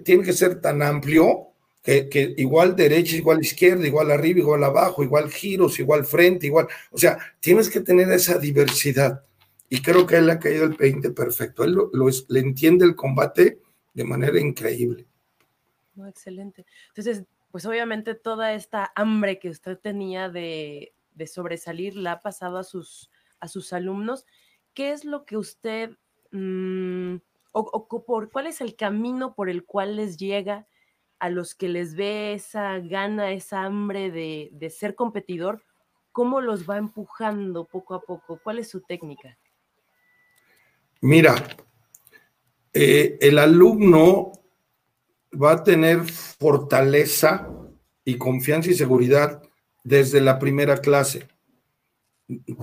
[0.04, 1.51] tiene que ser tan amplio
[1.82, 6.68] que, igual derecha, igual izquierda, igual arriba, igual abajo, igual giros, igual frente, igual.
[6.90, 9.24] O sea, tienes que tener esa diversidad.
[9.68, 11.64] Y creo que él ha caído el 20 perfecto.
[11.64, 11.90] Él lo,
[12.28, 13.58] le entiende el combate
[13.94, 15.06] de manera increíble.
[16.06, 16.66] excelente.
[16.88, 22.58] Entonces, pues obviamente toda esta hambre que usted tenía de, de sobresalir la ha pasado
[22.58, 24.24] a sus, a sus alumnos.
[24.74, 25.90] ¿Qué es lo que usted,
[26.30, 27.16] mmm,
[27.52, 30.66] o, o, por cuál es el camino por el cual les llega
[31.22, 35.62] a los que les ve esa gana, esa hambre de, de ser competidor?
[36.10, 38.40] ¿Cómo los va empujando poco a poco?
[38.42, 39.38] ¿Cuál es su técnica?
[41.00, 41.36] Mira,
[42.72, 44.32] eh, el alumno
[45.40, 47.48] va a tener fortaleza
[48.04, 49.40] y confianza y seguridad
[49.84, 51.28] desde la primera clase.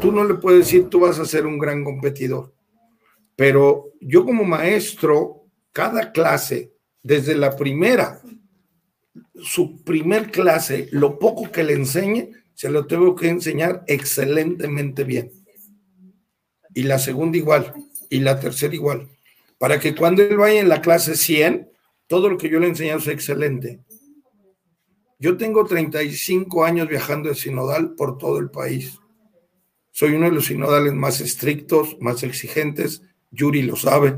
[0.02, 2.54] Tú no le puedes decir, tú vas a ser un gran competidor,
[3.38, 8.22] pero yo como maestro, cada clase, desde la primera,
[9.43, 15.32] su primer clase, lo poco que le enseñe, se lo tengo que enseñar excelentemente bien.
[16.73, 17.73] Y la segunda igual
[18.10, 19.08] y la tercera igual,
[19.58, 21.69] para que cuando él vaya en la clase 100,
[22.08, 23.80] todo lo que yo le enseñado sea excelente.
[25.19, 28.99] Yo tengo 35 años viajando de sinodal por todo el país.
[29.91, 33.04] Soy uno de los sinodales más estrictos, más exigentes.
[33.32, 34.17] Yuri lo sabe.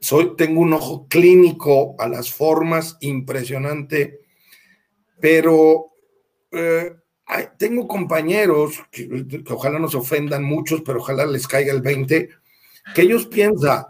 [0.00, 4.20] Soy, tengo un ojo clínico a las formas impresionante,
[5.20, 5.92] pero
[6.50, 6.96] eh,
[7.56, 12.30] tengo compañeros que, que, ojalá no se ofendan muchos, pero ojalá les caiga el 20,
[12.94, 13.84] que ellos piensan,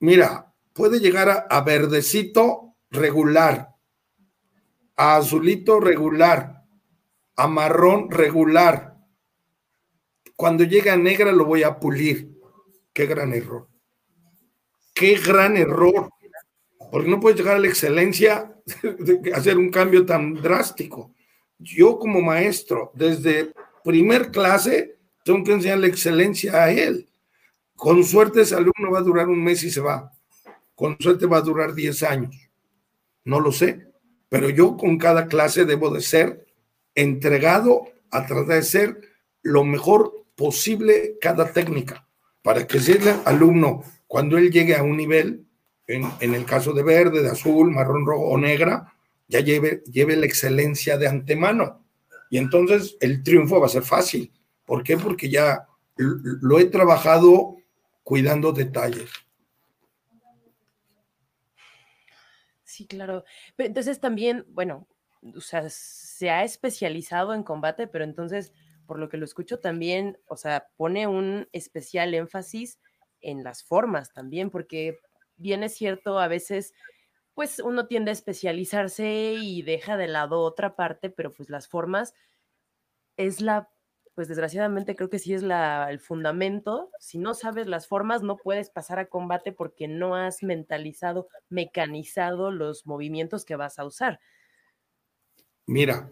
[0.00, 3.74] mira, puede llegar a, verdecito regular,
[4.96, 6.64] a azulito regular,
[7.36, 8.96] a marrón regular.
[10.36, 12.34] Cuando llega a negra lo voy a pulir.
[12.92, 13.68] Qué gran error.
[14.94, 16.10] Qué gran error.
[16.94, 18.54] Porque no puedes llegar a la excelencia
[19.34, 21.12] hacer un cambio tan drástico.
[21.58, 23.52] Yo como maestro, desde
[23.82, 27.08] primer clase, tengo que enseñar la excelencia a él.
[27.74, 30.12] Con suerte ese alumno va a durar un mes y se va.
[30.76, 32.36] Con suerte va a durar 10 años.
[33.24, 33.88] No lo sé,
[34.28, 36.46] pero yo con cada clase debo de ser
[36.94, 39.00] entregado a tratar de ser
[39.42, 42.06] lo mejor posible cada técnica,
[42.40, 45.43] para que ese alumno, cuando él llegue a un nivel,
[45.86, 48.92] en, el caso de verde, de azul, marrón, rojo o negra,
[49.28, 51.84] ya lleve, lleve la excelencia de antemano.
[52.30, 54.32] Y entonces el triunfo va a ser fácil.
[54.64, 54.96] ¿Por qué?
[54.96, 55.66] Porque ya
[55.96, 57.56] lo he trabajado
[58.02, 59.10] cuidando detalles.
[62.64, 63.24] Sí, claro.
[63.56, 64.88] entonces también, bueno,
[65.36, 68.52] o sea, se ha especializado en combate, pero entonces,
[68.86, 72.80] por lo que lo escucho, también, o sea, pone un especial énfasis
[73.20, 74.98] en las formas también, porque
[75.36, 76.74] bien es cierto, a veces,
[77.34, 82.14] pues uno tiende a especializarse y deja de lado otra parte, pero pues las formas
[83.16, 83.70] es la
[84.14, 86.90] pues desgraciadamente creo que sí es la, el fundamento.
[87.00, 92.52] Si no sabes las formas, no puedes pasar a combate porque no has mentalizado, mecanizado
[92.52, 94.20] los movimientos que vas a usar.
[95.66, 96.10] Mira,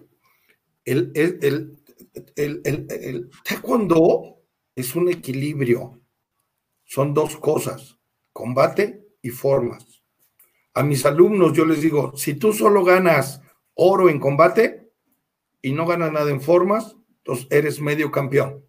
[0.85, 1.77] el, el,
[2.35, 4.43] el, el taekwondo
[4.75, 6.01] es un equilibrio.
[6.85, 7.99] Son dos cosas,
[8.33, 10.03] combate y formas.
[10.75, 13.41] A mis alumnos yo les digo, si tú solo ganas
[13.75, 14.91] oro en combate
[15.63, 18.65] y no ganas nada en formas, entonces eres medio campeón.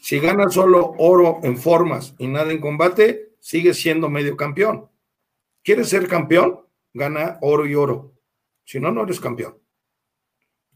[0.00, 4.88] Si ganas solo oro en formas y nada en combate, sigues siendo medio campeón.
[5.64, 6.60] ¿Quieres ser campeón?
[6.94, 8.14] Gana oro y oro.
[8.64, 9.58] Si no, no eres campeón.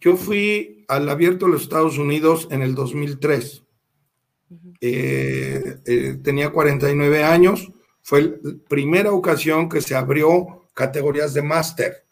[0.01, 3.65] Yo fui al abierto de los Estados Unidos en el 2003.
[4.81, 7.71] Eh, eh, tenía 49 años.
[8.11, 12.05] Fue la primera ocasión que se abrió categorías de máster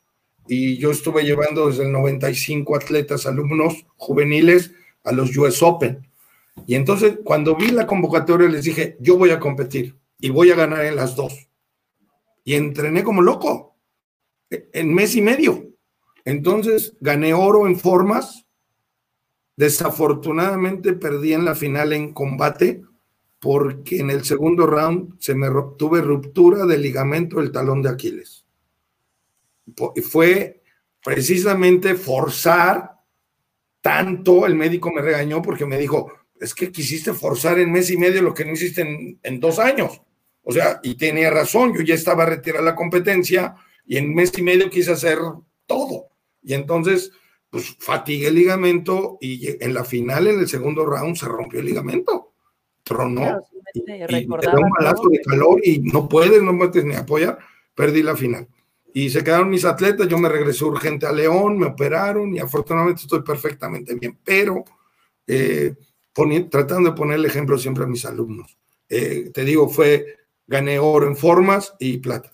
[0.46, 4.70] y yo estuve llevando desde el 95 atletas, alumnos juveniles
[5.02, 6.08] a los US Open.
[6.68, 10.54] Y entonces cuando vi la convocatoria les dije, yo voy a competir y voy a
[10.54, 11.48] ganar en las dos.
[12.44, 13.74] Y entrené como loco,
[14.50, 15.66] en mes y medio.
[16.24, 18.46] Entonces gané oro en formas.
[19.56, 22.84] Desafortunadamente perdí en la final en combate
[23.40, 28.44] porque en el segundo round se me tuve ruptura del ligamento del talón de Aquiles.
[30.02, 30.62] Fue
[31.04, 32.98] precisamente forzar
[33.80, 37.96] tanto, el médico me regañó porque me dijo, es que quisiste forzar en mes y
[37.96, 40.00] medio lo que no hiciste en, dos años.
[40.42, 43.54] O sea, y tenía razón, yo ya estaba retirada la competencia
[43.86, 45.18] y en mes y medio quise hacer
[45.66, 46.08] todo.
[46.42, 47.12] Y entonces,
[47.50, 51.66] pues fatigué el ligamento y en la final, en el segundo round, se rompió el
[51.66, 52.27] ligamento.
[52.88, 53.40] Tronó.
[53.74, 57.38] y, y un balazo de calor y no puedes, no puedes ni apoyar.
[57.74, 58.48] Perdí la final.
[58.94, 63.02] Y se quedaron mis atletas, yo me regresé urgente a León, me operaron y afortunadamente
[63.02, 64.18] estoy perfectamente bien.
[64.24, 64.64] Pero
[65.26, 65.74] eh,
[66.50, 68.58] tratando de poner el ejemplo siempre a mis alumnos.
[68.88, 72.32] Eh, te digo, fue, gané oro en formas y plata.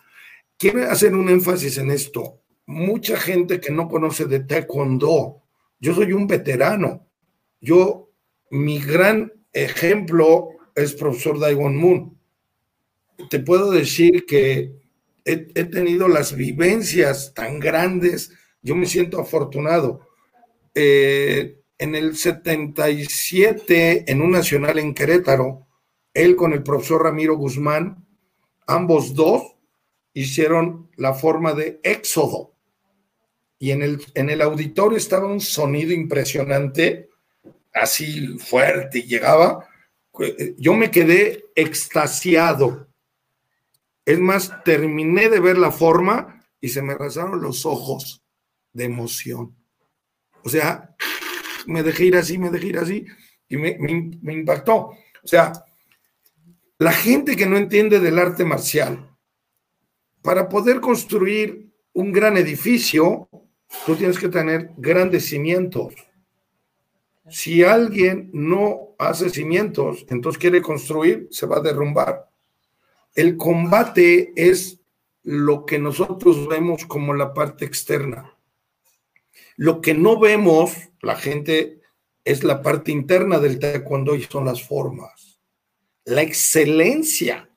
[0.56, 5.42] Quiero hacer un énfasis en esto mucha gente que no conoce de taekwondo.
[5.78, 7.06] Yo soy un veterano.
[7.60, 8.10] Yo,
[8.50, 12.18] mi gran ejemplo es profesor Daigon Moon.
[13.30, 14.72] Te puedo decir que
[15.24, 18.32] he, tenido las vivencias tan grandes.
[18.60, 20.00] Yo me siento afortunado.
[20.74, 25.66] Eh, en el 77, en un nacional en Querétaro,
[26.12, 28.06] él con el profesor Ramiro Guzmán,
[28.66, 29.56] ambos dos
[30.12, 32.54] hicieron la forma de éxodo
[33.58, 37.08] y en el, en el auditorio estaba un sonido impresionante,
[37.74, 39.68] así fuerte, y llegaba,
[40.56, 42.88] yo me quedé extasiado.
[44.04, 48.22] Es más, terminé de ver la forma y se me rasaron los ojos
[48.72, 49.54] de emoción.
[50.42, 50.94] O sea,
[51.66, 53.06] me dejé ir así, me dejé ir así
[53.48, 54.76] y me, me impactó.
[54.76, 55.52] O sea,
[56.78, 59.10] la gente que no entiende del arte marcial,
[60.22, 63.28] para poder construir un gran edificio,
[63.84, 65.94] tú tienes que tener grandes cimientos.
[67.30, 72.28] Si alguien no hace cimientos, entonces quiere construir, se va a derrumbar.
[73.14, 74.80] El combate es
[75.22, 78.36] lo que nosotros vemos como la parte externa.
[79.56, 81.80] Lo que no vemos, la gente,
[82.24, 85.38] es la parte interna del taekwondo y son las formas.
[86.04, 87.48] La excelencia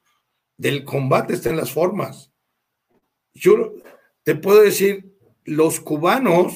[0.57, 2.31] del combate está en las formas.
[3.33, 3.75] Yo
[4.23, 6.53] te puedo decir, los cubanos,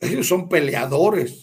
[0.00, 1.41] ellos son peleadores,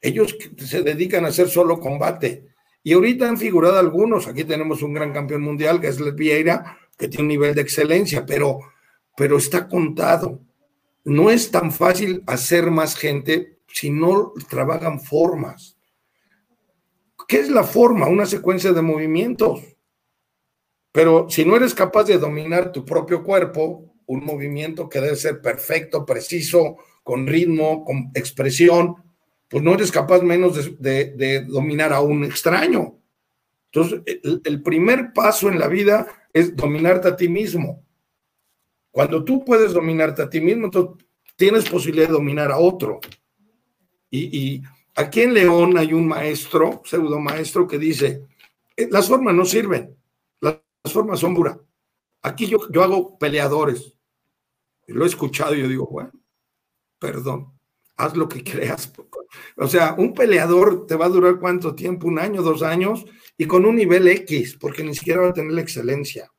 [0.00, 2.46] ellos se dedican a hacer solo combate.
[2.82, 7.08] Y ahorita han figurado algunos, aquí tenemos un gran campeón mundial, que es Vieira, que
[7.08, 8.60] tiene un nivel de excelencia, pero,
[9.16, 10.40] pero está contado.
[11.04, 15.76] No es tan fácil hacer más gente si no trabajan formas.
[17.26, 18.08] ¿Qué es la forma?
[18.08, 19.60] Una secuencia de movimientos.
[20.92, 25.42] Pero si no eres capaz de dominar tu propio cuerpo, un movimiento que debe ser
[25.42, 28.96] perfecto, preciso, con ritmo, con expresión,
[29.48, 32.98] pues no eres capaz menos de, dominar a un extraño.
[33.72, 34.02] Entonces,
[34.44, 37.84] el, primer paso en la vida es dominarte a ti mismo.
[38.90, 41.06] Cuando tú puedes dominarte a ti mismo, entonces
[41.36, 43.00] tienes posibilidad de dominar a otro.
[44.10, 44.62] Y, y
[44.94, 48.26] aquí en León hay un maestro, pseudo maestro, que dice,
[48.78, 49.96] eh, las formas no sirven,
[50.40, 51.58] las, formas son puras.
[52.22, 53.94] Aquí yo, yo hago peleadores,
[54.86, 56.12] lo he escuchado y yo digo, bueno,
[56.98, 57.57] perdón,
[57.98, 58.92] haz lo que creas.
[59.56, 63.04] O sea, un peleador te va a durar cuánto tiempo, un año, dos años,
[63.36, 66.32] y con un nivel X, porque ni siquiera va a tener la excelencia.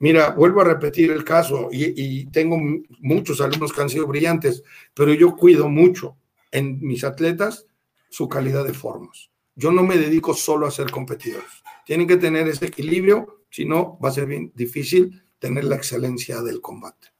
[0.00, 2.58] Mira, vuelvo a repetir el caso, y, tengo
[2.98, 6.16] muchos alumnos que han sido brillantes, pero yo cuido mucho
[6.50, 7.66] en mis atletas
[8.10, 9.30] su calidad de formas.
[9.54, 11.62] Yo no me dedico solo a ser competidores.
[11.86, 16.42] Tienen que tener ese equilibrio, si no, va a ser bien difícil tener la excelencia
[16.42, 17.11] del combate.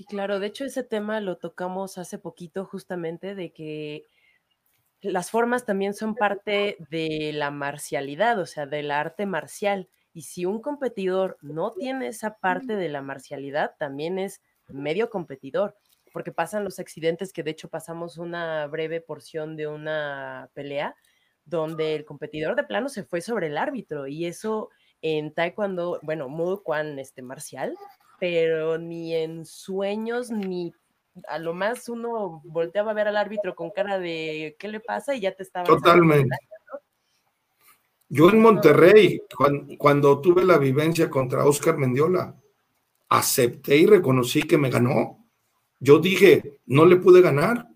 [0.00, 0.40] Sí, claro.
[0.40, 4.06] De hecho, ese tema lo tocamos hace poquito justamente de que
[5.02, 9.90] las formas también son parte de la marcialidad, o sea, del arte marcial.
[10.14, 15.76] Y si un competidor no tiene esa parte de la marcialidad, también es medio competidor,
[16.14, 20.96] porque pasan los accidentes que de hecho pasamos una breve porción de una pelea
[21.44, 24.70] donde el competidor de plano se fue sobre el árbitro y eso
[25.02, 27.76] en taekwondo, bueno, Muay Kwan este marcial,
[28.20, 30.72] pero ni en sueños, ni
[31.26, 35.14] a lo más uno volteaba a ver al árbitro con cara de ¿qué le pasa?
[35.14, 35.66] y ya te estaba.
[35.66, 36.36] Totalmente.
[38.08, 39.22] Yo en Monterrey,
[39.78, 42.36] cuando, tuve la vivencia contra Oscar Mendiola,
[43.08, 45.24] acepté y reconocí que me ganó.
[45.78, 47.68] Yo dije, no le pude ganar.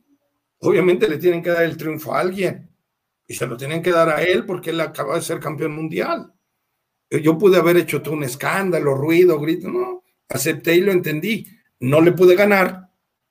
[0.59, 2.69] Obviamente le tienen que dar el triunfo a alguien.
[3.29, 6.33] Y se lo tienen que dar a él porque él acaba de ser campeón mundial.
[7.09, 11.47] Yo pude haber hecho todo un escándalo, ruido, grito, no acepté y lo entendí.
[11.81, 12.91] No le pude ganar,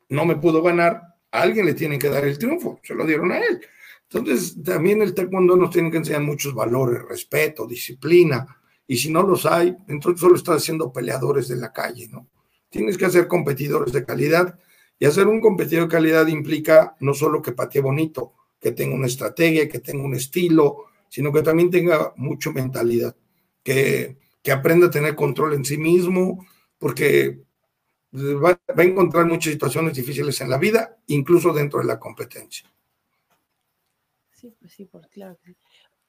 [0.09, 3.31] no me pudo ganar, a alguien le tienen que dar el triunfo, se lo dieron
[3.31, 3.61] a él.
[4.09, 8.45] Entonces, también el taekwondo nos tiene que enseñar muchos valores, respeto, disciplina,
[8.85, 12.27] y si no los hay, entonces solo estás haciendo peleadores de la calle, ¿no?
[12.69, 14.59] Tienes que hacer competidores de calidad,
[14.99, 19.07] y hacer un competidor de calidad implica no solo que patee bonito, que tenga una
[19.07, 23.15] estrategia, que tenga un estilo, sino que también tenga mucha mentalidad,
[23.63, 26.45] que, que aprenda a tener control en sí mismo,
[26.83, 27.39] porque
[28.13, 32.69] va, a encontrar muchas situaciones difíciles en la vida, incluso dentro de la competencia.
[34.33, 35.37] Sí, pues sí, por claro.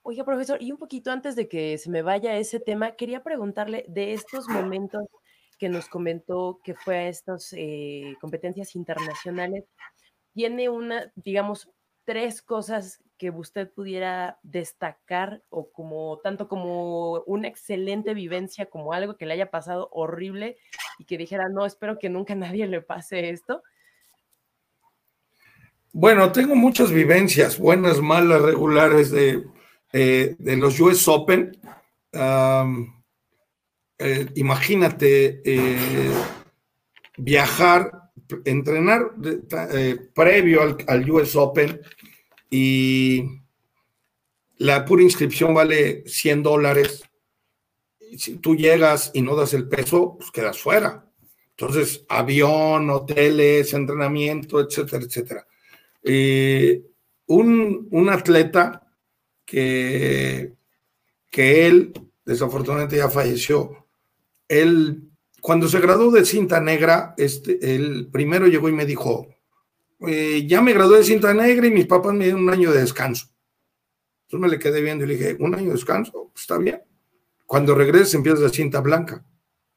[0.02, 3.84] Oiga, profesor, y un poquito antes de que se me vaya ese tema, quería preguntarle
[3.86, 5.04] de estos momentos
[5.60, 9.62] que nos comentó que fue a estas eh, competencias internacionales,
[10.32, 11.70] tiene una, digamos,
[12.04, 19.16] tres cosas que usted pudiera destacar o como tanto como una excelente vivencia como algo
[19.16, 20.56] que le haya pasado horrible
[20.98, 23.62] y que dijera, no, espero que nunca a nadie le pase esto?
[25.92, 29.44] Bueno, tengo muchas vivencias, buenas, malas, regulares de,
[29.92, 31.56] eh, de los US Open.
[33.96, 36.12] Eh, imagínate eh,
[37.16, 38.10] viajar,
[38.44, 39.12] entrenar
[40.12, 41.80] previo al, al US Open
[42.50, 43.24] y
[44.56, 47.04] la pura inscripción vale 100 dólares.
[48.16, 51.10] Si tú llegas y no das el peso, pues quedas fuera.
[51.56, 55.46] Entonces, avión, hoteles, entrenamiento, etcétera, etcétera.
[57.26, 58.88] un, un, atleta
[59.44, 60.52] que,
[61.30, 61.92] que él,
[62.24, 63.86] desafortunadamente ya falleció,
[64.48, 69.33] él, cuando se graduó de cinta negra, este, el primero llegó y me dijo,
[70.08, 72.80] eh, ya me gradué de cinta negra y mis papás me dieron un año de
[72.80, 73.28] descanso.
[74.26, 76.32] Entonces me le quedé viendo y le dije, ¿un año de descanso?
[76.34, 76.82] Está bien.
[77.46, 79.24] Cuando regreses empiezas de cinta blanca.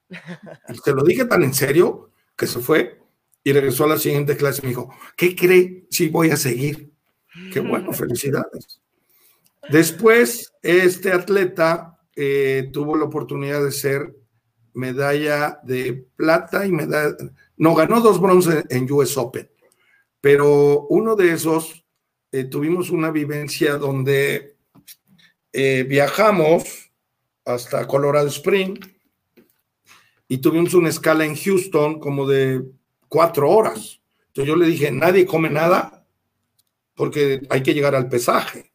[0.09, 3.01] Y te lo dije tan en serio que se fue
[3.43, 5.85] y regresó a la siguiente clase y me dijo, ¿qué cree?
[5.89, 6.91] Sí, voy a seguir.
[7.51, 8.81] Qué bueno, felicidades.
[9.69, 14.15] Después, este atleta eh, tuvo la oportunidad de ser
[14.73, 17.15] medalla de plata y medalla,
[17.57, 19.49] no, ganó dos bronces en US Open
[20.27, 21.85] pero uno de esos
[22.33, 24.57] eh, tuvimos una vivencia donde
[25.53, 26.91] eh, viajamos
[27.45, 28.77] hasta Colorado Spring
[30.27, 32.61] y tuvimos una escala en Houston como de
[33.07, 34.01] cuatro horas.
[34.27, 36.05] Entonces yo le dije, nadie come nada
[36.93, 38.73] porque hay que llegar al pesaje.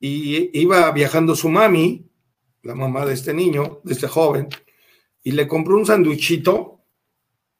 [0.00, 2.08] Y iba viajando su mami,
[2.62, 4.48] la mamá de este niño, de este joven,
[5.22, 6.80] y le compró un sandwichito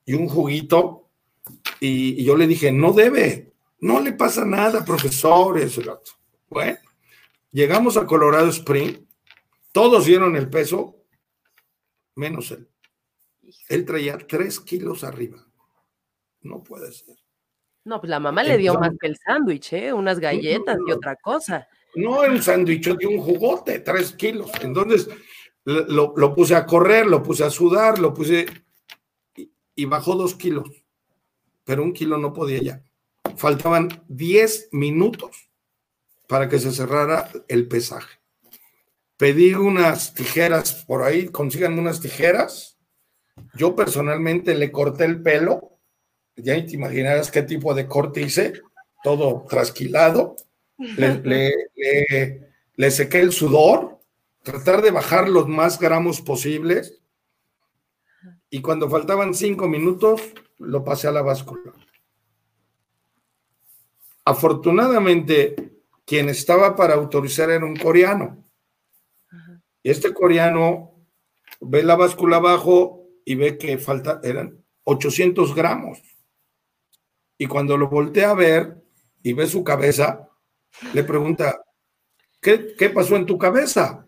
[0.06, 1.01] y un juguito
[1.80, 5.60] y, yo le dije, no debe, no le pasa nada, profesor.
[6.48, 6.78] Bueno,
[7.50, 9.04] llegamos a Colorado Spring,
[9.72, 10.96] todos dieron el peso,
[12.14, 12.68] menos él.
[13.68, 15.44] Él traía tres kilos arriba.
[16.42, 17.16] No puede ser.
[17.84, 19.92] No, pues la mamá le dio más que el sándwich, ¿eh?
[19.92, 21.66] unas galletas y otra cosa.
[21.96, 24.50] No, un sándwich de un jugote, tres kilos.
[24.62, 25.08] Entonces
[25.64, 28.46] lo, lo, puse a correr, lo puse a sudar, lo puse
[29.74, 30.81] y bajó dos kilos
[31.64, 32.82] pero un kilo no podía ya.
[33.36, 35.50] Faltaban 10 minutos
[36.28, 38.18] para que se cerrara el pesaje.
[39.16, 42.78] Pedí unas tijeras por ahí, consigan unas tijeras.
[43.54, 45.78] Yo personalmente le corté el pelo.
[46.36, 48.54] Ya te imaginarás qué tipo de corte hice,
[49.04, 50.36] todo trasquilado.
[50.78, 54.00] Le, le sequé el sudor,
[54.42, 57.00] tratar de bajar los más gramos posibles.
[58.50, 60.20] Y cuando faltaban cinco minutos,
[60.62, 61.72] lo pasé a la báscula.
[64.24, 65.72] Afortunadamente,
[66.04, 68.44] quien estaba para autorizar era un coreano.
[69.82, 70.92] Y este coreano
[71.60, 76.00] ve la báscula abajo y ve que falta, eran 800 gramos.
[77.38, 78.82] Y cuando lo voltea a ver
[79.22, 80.28] y ve su cabeza,
[80.92, 81.64] le pregunta,
[82.40, 84.06] ¿qué, qué pasó en tu cabeza?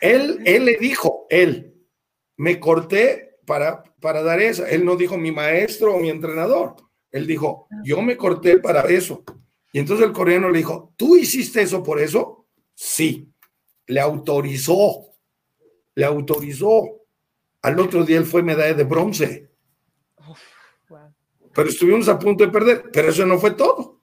[0.00, 1.74] Él, él le dijo, él,
[2.36, 4.68] me corté para, para dar esa.
[4.68, 6.76] Él no dijo mi maestro o mi entrenador.
[7.10, 9.24] Él dijo, yo me corté para eso.
[9.72, 12.46] Y entonces el coreano le dijo, ¿tú hiciste eso por eso?
[12.74, 13.32] Sí.
[13.86, 15.14] Le autorizó.
[15.94, 17.00] Le autorizó.
[17.62, 19.50] Al otro día él fue medalla de bronce.
[21.52, 22.90] Pero estuvimos a punto de perder.
[22.92, 24.00] Pero eso no fue todo.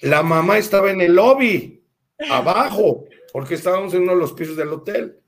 [0.00, 1.82] La mamá estaba en el lobby,
[2.30, 5.22] abajo, porque estábamos en uno de los pisos del hotel.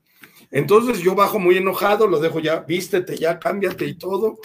[0.51, 4.39] Entonces yo bajo muy enojado, lo dejo ya, vístete, ya cámbiate y todo.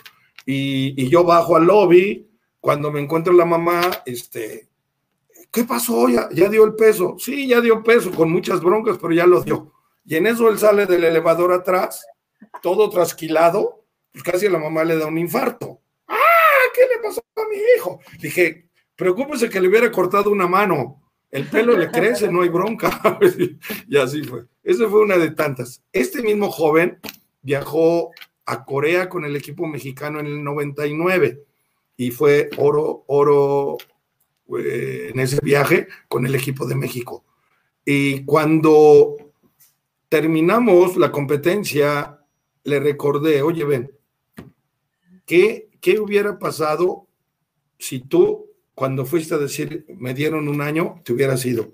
[0.46, 2.28] Y, yo bajo al lobby.
[2.60, 4.68] Cuando me encuentro la mamá, este,
[5.50, 6.08] ¿qué pasó?
[6.08, 7.16] ¿Ya, ¿Ya dio el peso?
[7.18, 9.72] Sí, ya dio peso, con muchas broncas, pero ya lo dio.
[10.06, 12.06] Y en eso él sale del elevador atrás,
[12.62, 15.80] todo trasquilado, pues casi a la mamá le da un infarto.
[16.08, 16.16] ¡Ah!
[16.74, 18.00] ¿qué le pasó a mi hijo?
[18.20, 21.02] Dije, preocúpese que le hubiera cortado una mano.
[21.34, 23.18] El pelo le crece, no hay bronca.
[23.88, 24.44] y así fue.
[24.62, 25.82] Esa fue una de tantas.
[25.92, 27.00] Este mismo joven
[27.42, 28.12] viajó
[28.46, 31.42] a Corea con el equipo mexicano en el 99
[31.96, 33.78] y fue oro, oro
[34.56, 37.24] eh, en ese viaje con el equipo de México.
[37.84, 39.16] Y cuando
[40.08, 42.20] terminamos la competencia,
[42.62, 43.90] le recordé, oye, ven,
[45.26, 47.08] ¿qué, qué hubiera pasado
[47.76, 51.72] si tú, cuando fuiste a decir, me dieron un año, te hubieras ido?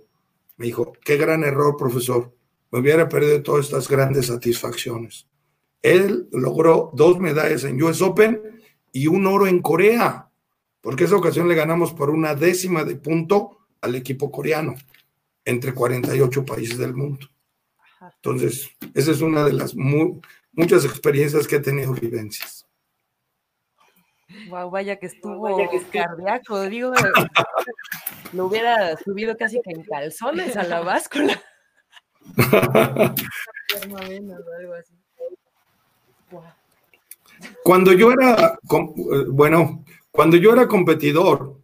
[0.56, 2.34] Me dijo, qué gran error, profesor.
[2.70, 5.26] Me hubiera perdido todas estas grandes satisfacciones.
[5.82, 8.42] Él logró dos medallas en US Open
[8.92, 10.30] y un oro en Corea,
[10.80, 14.74] porque esa ocasión le ganamos por una décima de punto al equipo coreano,
[15.44, 17.26] entre 48 países del mundo.
[18.16, 22.59] Entonces, esa es una de las muchas experiencias que he tenido vivencias.
[24.48, 25.56] Wow, vaya que estuvo
[25.92, 26.92] cardíaco, digo,
[28.32, 31.40] lo hubiera subido casi que en calzones a la báscula.
[37.62, 38.58] Cuando yo era,
[39.28, 41.58] bueno, cuando yo era competidor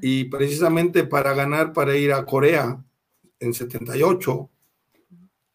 [0.00, 2.82] y precisamente para ganar, para ir a Corea
[3.38, 4.50] en 78,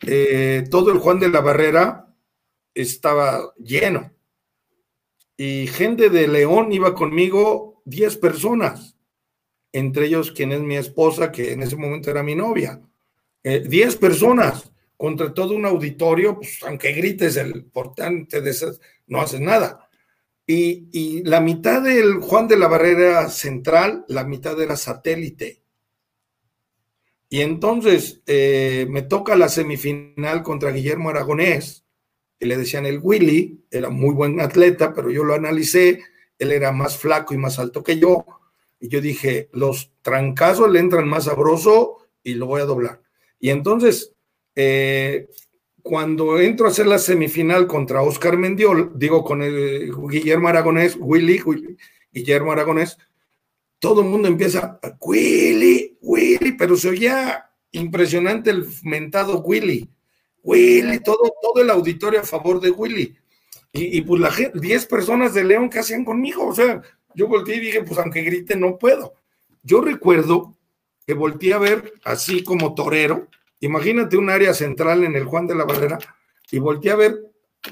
[0.08, 2.08] eh, todo el Juan de la Barrera
[2.74, 4.12] estaba lleno.
[5.38, 8.98] Y gente de León iba conmigo 10 personas,
[9.72, 12.82] entre ellos quien es mi esposa, que en ese momento era mi novia.
[13.44, 19.20] 10 eh, personas contra todo un auditorio, pues aunque grites el portante de esas, no
[19.20, 19.90] haces nada.
[20.46, 25.64] Y, la mitad del Juan de la Barrera central, la mitad era satélite.
[27.30, 31.81] Y entonces eh, me toca la semifinal contra Guillermo Aragonés,
[32.42, 36.02] que le decían el Willy, era muy buen atleta, pero yo lo analicé,
[36.40, 38.26] él era más flaco y más alto que yo,
[38.80, 43.00] y yo dije, los trancazos le entran más sabroso y lo voy a doblar.
[43.40, 44.16] Y entonces
[44.56, 45.28] eh,
[45.84, 49.42] cuando entro a hacer la semifinal contra Oscar Mendiol, digo con
[50.10, 51.44] Guillermo Aragonés, Willy,
[52.12, 52.98] Guillermo Aragonés,
[53.78, 59.92] todo el mundo empieza, Willy, Willy, pero se oía impresionante el mentado Willy,
[60.44, 63.16] Willy, todo, todo el auditorio a favor de Willy.
[63.74, 66.82] Y, y pues la gente, 10 personas de León que hacían conmigo, o sea,
[67.16, 69.14] yo volteé y dije, pues aunque grite, no puedo.
[69.64, 70.58] Yo recuerdo
[71.06, 73.28] que volteé a ver así como torero,
[73.62, 76.00] Imagínate un área central en el Juan de la Barrera
[76.50, 77.22] y volteé a ver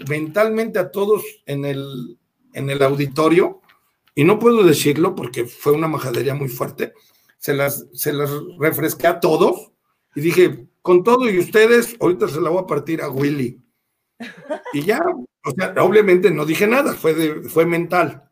[0.08, 2.20] mentalmente a todos en el,
[2.54, 3.60] en el auditorio,
[4.14, 6.94] y no puedo decirlo porque fue una majadería muy fuerte,
[7.40, 9.72] se las, se las refresqué a todos
[10.14, 13.62] y dije, con todo y ustedes, ahorita se la voy a partir a Willy.
[14.74, 15.02] Y ya,
[15.46, 18.30] o sea, obviamente no dije nada, fue, fue mental.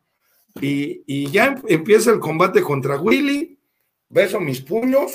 [0.60, 3.58] Y, y ya empieza el combate contra Willy,
[4.08, 5.12] beso mis puños,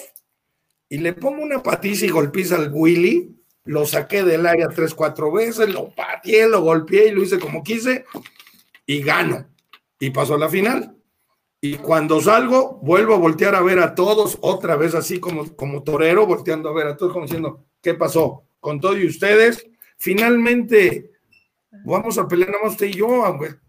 [0.89, 5.31] y le pongo una patiza y golpiza al Willy, lo saqué del área tres, cuatro
[5.31, 8.05] veces, lo pateé, lo golpeé y lo hice como quise
[8.85, 9.47] y gano.
[9.99, 10.95] Y pasó a la final.
[11.65, 15.81] Y cuando salgo, vuelvo a voltear a ver a todos, otra vez así como, como
[15.81, 18.43] torero, volteando a ver a todos, como diciendo, ¿qué pasó?
[18.59, 21.09] Con todo y ustedes, finalmente
[21.85, 23.23] vamos a pelear nada más usted y yo,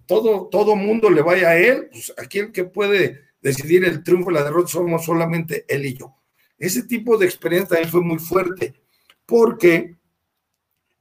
[0.06, 4.32] todo, todo mundo le vaya a él, pues aquí el que puede decidir el triunfo
[4.32, 6.16] y la derrota somos solamente él y yo.
[6.58, 8.74] Ese tipo de experiencia también fue muy fuerte,
[9.24, 9.94] porque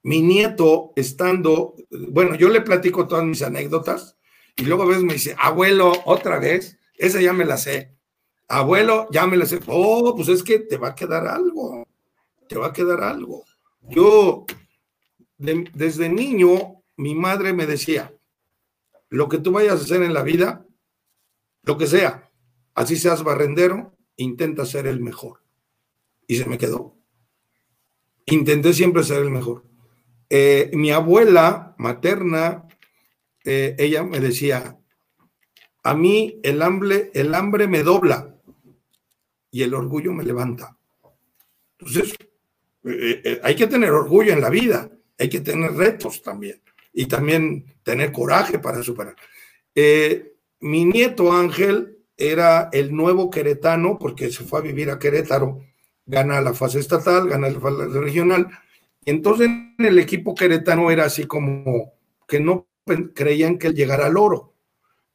[0.03, 4.15] mi nieto estando, bueno, yo le platico todas mis anécdotas
[4.55, 7.95] y luego a veces me dice, abuelo, otra vez, esa ya me la sé.
[8.47, 9.59] Abuelo, ya me la sé.
[9.67, 11.87] Oh, pues es que te va a quedar algo,
[12.47, 13.43] te va a quedar algo.
[13.89, 14.45] Yo,
[15.37, 18.13] desde niño, mi madre me decía,
[19.09, 20.65] lo que tú vayas a hacer en la vida,
[21.63, 22.31] lo que sea,
[22.75, 25.43] así seas barrendero, intenta ser el mejor
[26.27, 26.95] y se me quedó.
[28.25, 29.65] Intenté siempre ser el mejor.
[30.29, 32.67] Eh, mi abuela materna,
[33.43, 34.79] eh, ella me decía,
[35.83, 38.35] a mí el hambre, el hambre me dobla
[39.51, 40.77] y el orgullo me levanta.
[41.77, 42.15] Entonces,
[42.85, 46.61] eh, hay que tener orgullo en la vida, hay que tener retos también
[46.93, 49.15] y también tener coraje para superar.
[50.59, 55.61] mi nieto Ángel era el nuevo queretano porque se fue a vivir a Querétaro
[56.05, 58.47] gana la fase estatal, gana la fase regional.
[59.05, 61.93] Entonces el equipo queretano era así como
[62.27, 62.67] que no
[63.13, 64.52] creían que él llegara al oro.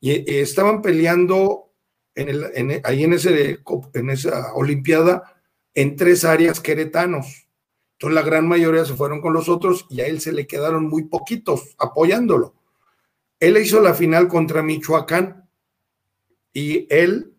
[0.00, 1.72] Y, estaban peleando
[2.14, 3.60] en el, ahí en, ese,
[3.94, 5.40] en esa Olimpiada
[5.74, 7.48] en tres áreas queretanos.
[7.92, 10.88] Entonces la gran mayoría se fueron con los otros y a él se le quedaron
[10.88, 12.54] muy poquitos apoyándolo.
[13.40, 15.48] Él hizo la final contra Michoacán
[16.52, 17.32] y él,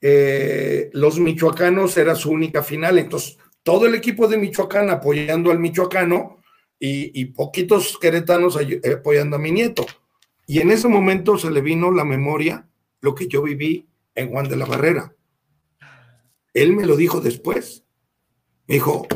[0.00, 5.58] eh, los michoacanos era su única final, entonces todo el equipo de Michoacán apoyando al
[5.58, 6.38] michoacano
[6.78, 8.58] y, poquitos queretanos
[8.94, 9.86] apoyando a mi nieto.
[10.46, 12.68] Y en ese momento se le vino la memoria
[13.00, 15.14] lo que yo viví en Juan de la Barrera.
[16.54, 17.84] Él me lo dijo después.
[18.66, 19.06] Me dijo,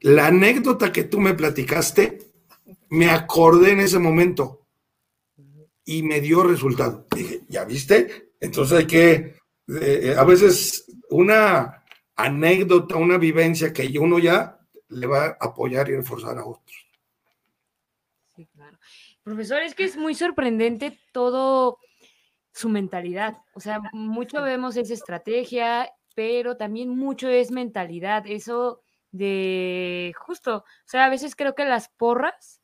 [0.00, 2.18] la anécdota que tú me platicaste,
[2.88, 4.66] me acordé en ese momento
[5.84, 7.06] y me dio resultado.
[7.14, 8.32] Dije, ¿ya viste?
[8.40, 9.36] Entonces hay que,
[9.80, 11.84] eh, a veces una
[12.16, 16.89] anécdota, una vivencia que uno ya le va a apoyar y reforzar a otros.
[19.30, 21.78] Profesor, es que es muy sorprendente todo
[22.52, 23.38] su mentalidad.
[23.54, 28.24] O sea, mucho vemos esa estrategia, pero también mucho es mentalidad.
[28.26, 32.60] Eso de justo, o sea, a veces creo que las porras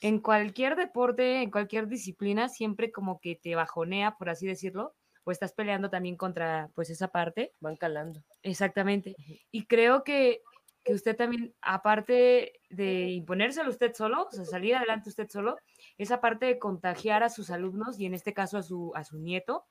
[0.00, 4.94] en cualquier deporte, en cualquier disciplina, siempre como que te bajonea, por así decirlo,
[5.24, 7.52] o estás peleando también contra pues esa parte.
[7.60, 8.22] Van calando.
[8.42, 9.16] Exactamente.
[9.50, 10.42] Y creo que,
[10.84, 15.56] que usted también, aparte de imponérselo usted solo, o sea, salir adelante usted solo,
[15.98, 19.18] esa parte de contagiar a sus alumnos y en este caso a su, a su
[19.18, 19.64] nieto,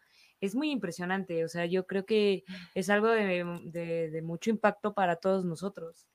[0.43, 1.45] es muy impresionante.
[1.45, 2.43] O sea, yo creo que
[2.75, 6.07] es algo de, mucho impacto para todos nosotros.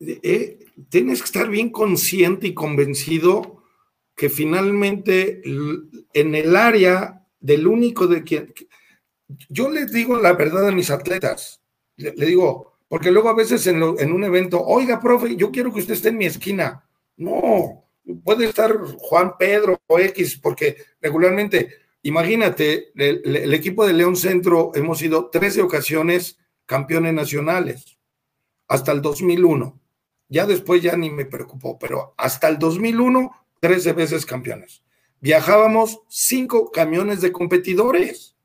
[0.00, 3.62] Eh, tienes que estar bien consciente y convencido
[4.14, 8.52] que finalmente en el área del único de quien...
[9.48, 11.60] Yo les digo la verdad a mis atletas,
[11.96, 15.80] le, digo, porque luego a veces en, en, un evento, oiga, profe, yo quiero que
[15.80, 16.88] usted esté en mi esquina.
[17.16, 21.70] No, puede estar Juan Pedro o X, porque regularmente,
[22.02, 27.98] imagínate, el, equipo de León Centro hemos sido 13 ocasiones campeones nacionales,
[28.68, 29.80] hasta el 2001.
[30.28, 33.30] Ya después ya ni me preocupó, pero hasta el 2001,
[33.60, 34.82] 13 veces campeones.
[35.20, 38.36] Viajábamos cinco camiones de competidores.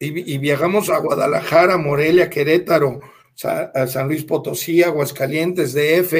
[0.00, 3.00] Y, y viajamos a Guadalajara, Morelia, Querétaro,
[3.34, 6.14] San Luis Potosí, Aguascalientes, DF,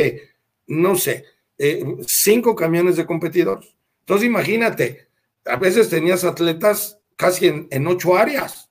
[0.67, 1.25] no sé
[1.59, 3.75] eh, cinco camiones de competidores.
[4.01, 5.09] Entonces imagínate,
[5.45, 8.71] a veces tenías atletas casi en, ocho áreas.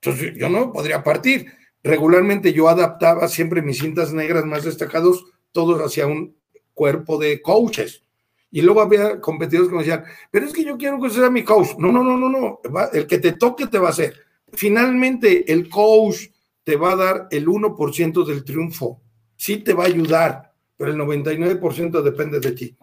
[0.00, 1.52] Entonces yo no podría partir.
[1.82, 6.36] Regularmente yo adaptaba siempre mis cintas negras más destacados, todos hacia un
[6.74, 8.02] cuerpo de coaches.
[8.50, 11.44] Y luego había competidores que me decían, pero es que yo quiero que sea mi
[11.44, 11.76] coach.
[11.78, 12.60] No, no, no, no, no.
[12.92, 14.14] el que te toque te va a hacer.
[14.52, 16.28] Finalmente, el coach
[16.64, 19.02] te va a dar el 1% del triunfo.
[19.36, 20.47] Sí te va a ayudar
[20.78, 22.76] pero el 99% depende de ti.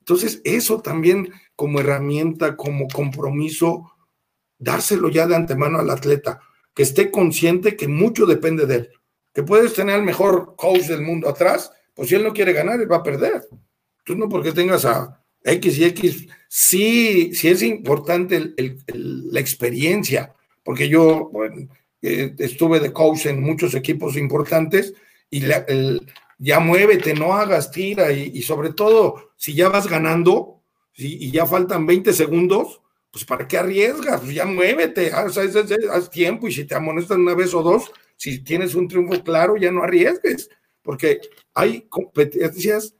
[0.00, 3.90] Entonces, eso también como herramienta, como compromiso,
[4.58, 6.40] dárselo ya de antemano al atleta,
[6.74, 8.90] que esté consciente que mucho depende de él,
[9.32, 12.80] que puedes tener el mejor coach del mundo atrás, pues si él no quiere ganar,
[12.80, 13.48] él va a perder.
[14.04, 18.54] Tú no porque tengas a X y X, sí, sí es importante
[18.86, 21.30] la experiencia, porque yo
[22.02, 24.94] eh, estuve de coach en muchos equipos importantes
[25.30, 26.06] y la, el,
[26.38, 30.62] ya muévete, no hagas tira y, sobre todo si ya vas ganando
[30.96, 32.80] y ya faltan 20 segundos,
[33.10, 34.20] pues ¿para qué arriesgas?
[34.20, 38.74] Pues ya muévete, haz, tiempo y si te amonestan una vez o dos, si tienes
[38.74, 40.50] un triunfo claro, ya no arriesgues,
[40.82, 41.20] porque
[41.54, 42.94] hay competencias,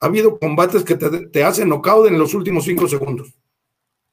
[0.00, 3.34] ha habido combates que te, hacen knockout en los últimos cinco segundos.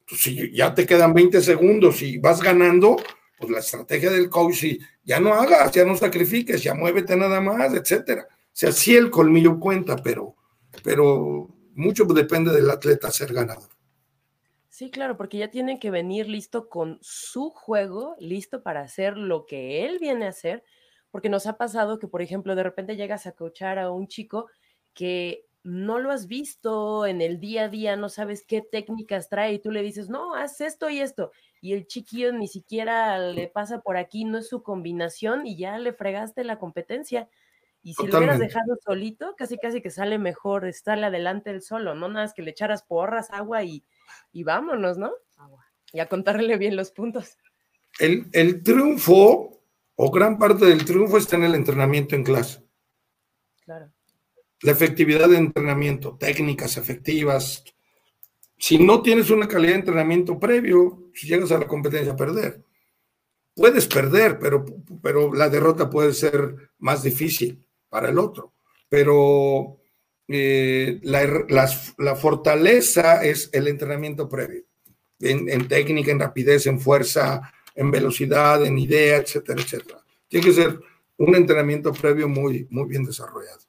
[0.06, 2.96] si ya te quedan 20 segundos y vas ganando,
[3.38, 4.64] pues la estrategia del coach,
[5.04, 8.26] ya no hagas, ya no sacrifiques, ya muévete nada más, etcétera.
[8.52, 10.36] Sea, sí el colmillo cuenta, pero,
[10.84, 13.70] pero mucho depende del atleta ser ganador.
[14.68, 19.44] Sí, claro, porque ya tiene que venir listo con su juego, listo para hacer lo
[19.44, 20.64] que él viene a hacer,
[21.10, 24.48] porque nos ha pasado que, por ejemplo, de repente llegas a coachar a un chico
[24.94, 29.52] que no lo has visto en el día a día, no sabes qué técnicas trae
[29.52, 33.48] y tú le dices, no, haz esto y esto, y el chiquillo ni siquiera le
[33.48, 37.28] pasa por aquí, no es su combinación y ya le fregaste la competencia.
[37.84, 41.94] Y si lo hubieras dejado solito, casi casi que sale mejor estarle adelante el solo,
[41.94, 43.84] no nada más que le echaras porras, agua y,
[44.32, 45.12] y vámonos, ¿no?
[45.92, 47.36] Y a contarle bien los puntos.
[47.98, 49.64] El, el, triunfo,
[49.96, 52.64] o gran parte del triunfo, está en el entrenamiento en clase.
[53.64, 53.92] Claro.
[54.60, 57.64] La efectividad de entrenamiento, técnicas efectivas.
[58.56, 62.62] Si no tienes una calidad de entrenamiento previo, si llegas a la competencia a perder.
[63.54, 64.64] Puedes perder, pero,
[65.02, 68.54] pero la derrota puede ser más difícil para el otro.
[68.88, 69.76] Pero
[70.26, 74.62] eh, la, fortaleza es el entrenamiento previo,
[75.20, 80.02] en, técnica, en rapidez, en fuerza, en velocidad, en idea, etcétera, etcétera.
[80.26, 80.80] Tiene que ser
[81.18, 83.60] un entrenamiento previo muy, muy bien desarrollado.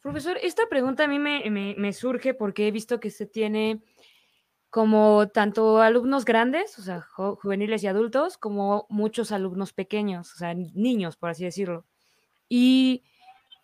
[0.00, 1.48] Profesor, esta pregunta a mí me,
[1.78, 3.84] me surge porque he visto que se tiene
[4.68, 10.54] como tanto alumnos grandes, o sea, juveniles y adultos, como muchos alumnos pequeños, o sea,
[10.54, 11.86] niños, por así decirlo.
[12.48, 13.02] Y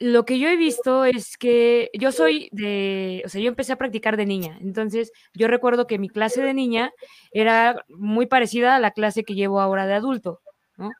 [0.00, 3.76] lo que yo he visto es que yo soy de, o sea, yo empecé a
[3.78, 6.92] practicar de niña, entonces yo recuerdo que mi clase de niña
[7.32, 10.40] era muy parecida a la clase que llevo ahora de adulto,
[10.76, 10.90] ¿no?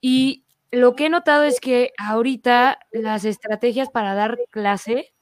[0.00, 5.12] Y lo que he notado es que ahorita las estrategias para dar clase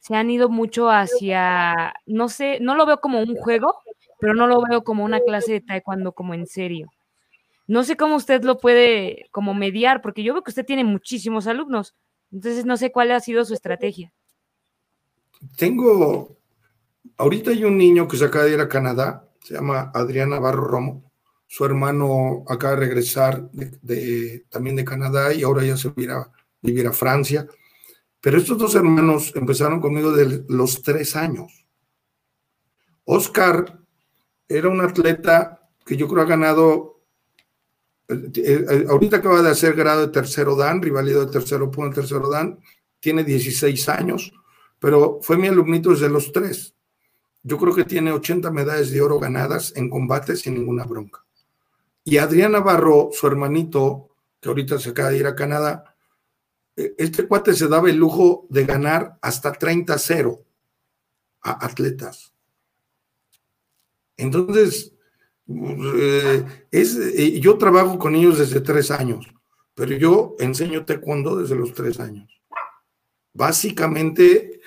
[0.00, 3.74] se han ido mucho hacia, no sé, no lo veo como un juego,
[4.20, 6.90] pero no lo veo como una clase de taekwondo como en serio.
[7.68, 11.46] No sé cómo usted lo puede como mediar, porque yo veo que usted tiene muchísimos
[11.46, 11.94] alumnos,
[12.32, 14.10] entonces no sé cuál ha sido su estrategia.
[15.56, 16.38] Tengo,
[17.18, 20.64] ahorita hay un niño que se acaba de ir a Canadá, se llama Adrián Navarro
[20.64, 21.12] Romo.
[21.46, 26.32] Su hermano acaba de regresar de, también de Canadá y ahora ya se va a
[26.62, 27.46] vivir a Francia.
[28.20, 31.66] Pero estos dos hermanos empezaron conmigo de los tres años.
[33.04, 33.78] Oscar
[34.48, 36.97] era un atleta que yo creo ha ganado
[38.08, 42.58] ahorita acaba de hacer grado de tercero Dan, rivalidad de tercero punto, tercero Dan,
[43.00, 44.32] tiene 16 años,
[44.78, 46.74] pero fue mi alumnito desde los tres.
[47.42, 51.24] Yo creo que tiene 80 medallas de oro ganadas en combate sin ninguna bronca.
[52.04, 54.08] Y Adrián Navarro, su hermanito,
[54.40, 55.94] que ahorita se acaba de ir a Canadá,
[56.76, 60.44] eh, este cuate se daba el lujo de ganar hasta 30-0
[61.42, 62.32] a atletas.
[64.16, 64.92] Entonces,
[65.48, 69.26] eh, es, eh, yo trabajo con ellos desde tres años,
[69.74, 72.28] pero yo enseño taekwondo desde los tres años.
[73.32, 74.60] Básicamente,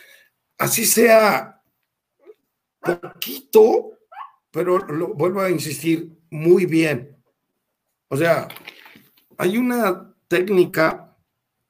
[0.57, 1.61] así sea
[2.82, 3.99] poquito,
[4.49, 7.17] pero lo, vuelvo a insistir, muy bien.
[8.07, 8.47] O sea,
[9.38, 11.15] hay una técnica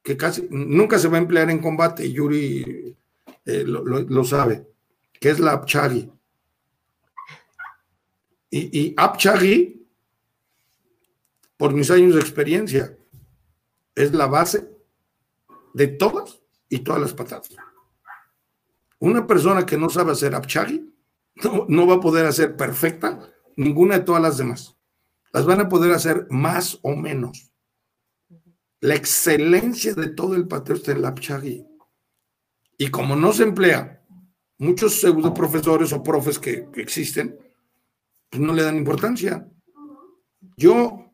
[0.02, 2.96] que casi nunca se va a emplear en combate, Yuri
[3.46, 4.68] eh, lo, lo, sabe,
[5.20, 6.12] que es la apchari.
[8.52, 9.88] Y, y Abchagui,
[11.58, 12.96] por mis años de experiencia,
[13.96, 14.70] es la base
[15.74, 16.40] de todas
[16.70, 17.50] y todas las patadas.
[19.00, 20.94] Una persona que no sabe hacer Abchagui
[21.44, 24.78] no, no va a poder hacer perfecta ninguna de todas las demás.
[25.34, 27.52] Las van a poder hacer más o menos.
[28.80, 31.66] La excelencia de todo el pateo está en la Abchagui.
[32.78, 34.04] Y como no se emplea,
[34.58, 37.38] muchos pseudo profesores o profes que existen,
[38.32, 39.46] pues no le dan importancia.
[40.56, 41.14] Yo,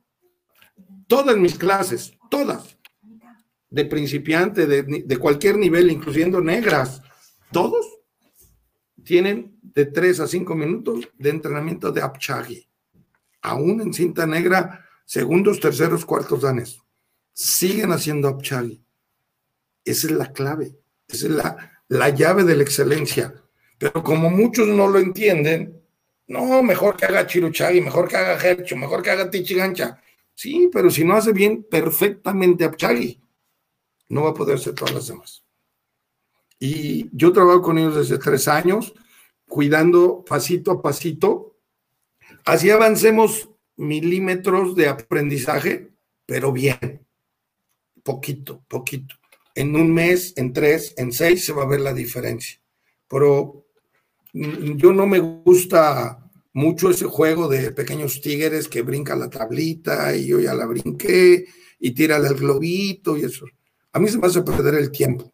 [1.08, 2.78] todas mis clases, todas,
[3.70, 7.02] de principiante, de, cualquier nivel, incluyendo negras,
[7.52, 7.86] todos
[9.04, 12.70] tienen de 3 a 5 minutos de entrenamiento de Apchagi.
[13.42, 16.80] Aún en cinta negra, segundos, terceros, cuartos danes.
[17.34, 18.84] Siguen haciendo Apchagi.
[19.84, 23.34] Esa es la clave, esa es la, la llave de la excelencia.
[23.80, 25.77] Pero como muchos no lo entienden,
[26.28, 30.02] no, mejor que haga Chiruchagi, mejor que haga Hercho, mejor que haga Tichigancha.
[30.34, 33.20] Sí, pero si no hace bien perfectamente Apchagi,
[34.10, 35.44] no va a poder ser todas las demás.
[36.60, 38.94] Y yo trabajo con ellos desde tres años,
[39.48, 41.56] cuidando pasito a pasito.
[42.46, 45.92] Así avancemos milímetros de aprendizaje,
[46.26, 47.06] pero bien.
[48.04, 49.16] Poquito, poquito.
[49.56, 52.60] En un mes, en tres, en seis se va a ver la diferencia.
[53.08, 53.67] Pero
[54.76, 56.20] yo no me gusta
[56.54, 61.46] mucho ese juego de pequeños tigres que brinca la tablita y yo ya la brinqué
[61.80, 63.46] y tira el globito y eso.
[63.94, 65.34] A mí se me hace perder el tiempo.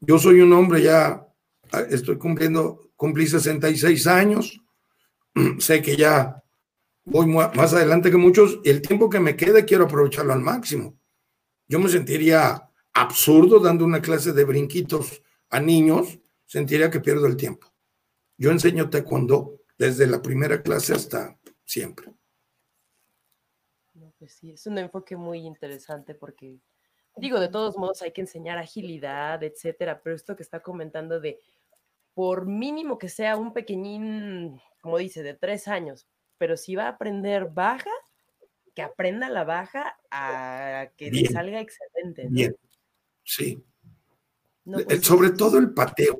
[0.00, 1.26] Yo soy un hombre ya,
[1.72, 4.60] ah, estoy cumpliendo, cumplí 66 años,
[5.58, 6.42] sé que ya
[7.04, 10.98] voy más adelante que muchos y el tiempo que me quede quiero aprovecharlo al máximo.
[11.66, 17.36] Yo me sentiría absurdo dando una clase de brinquitos a niños, sentiría que pierdo el
[17.36, 17.66] tiempo.
[18.38, 22.12] Yo enseño taekwondo desde la primera clase hasta siempre.
[24.18, 26.58] pues sí, es un enfoque muy interesante porque,
[27.16, 31.40] digo, de todos modos hay que enseñar agilidad, etcétera, pero esto que está comentando de,
[32.14, 36.06] por mínimo que sea un pequeñín, como dice, de tres años,
[36.38, 37.90] pero si va a aprender baja,
[38.72, 42.28] que aprenda la baja a que salga excelente.
[42.30, 42.56] Bien,
[43.24, 43.60] sí.
[44.64, 46.18] Pues sobre todo el pateo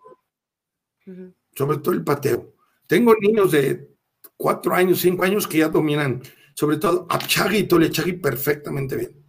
[1.58, 2.54] sobre todo el pateo.
[2.86, 3.96] Tengo niños de
[4.36, 6.22] cuatro años, cinco años que ya dominan,
[6.54, 9.24] sobre todo Apchagi y Tolechagi perfectamente bien.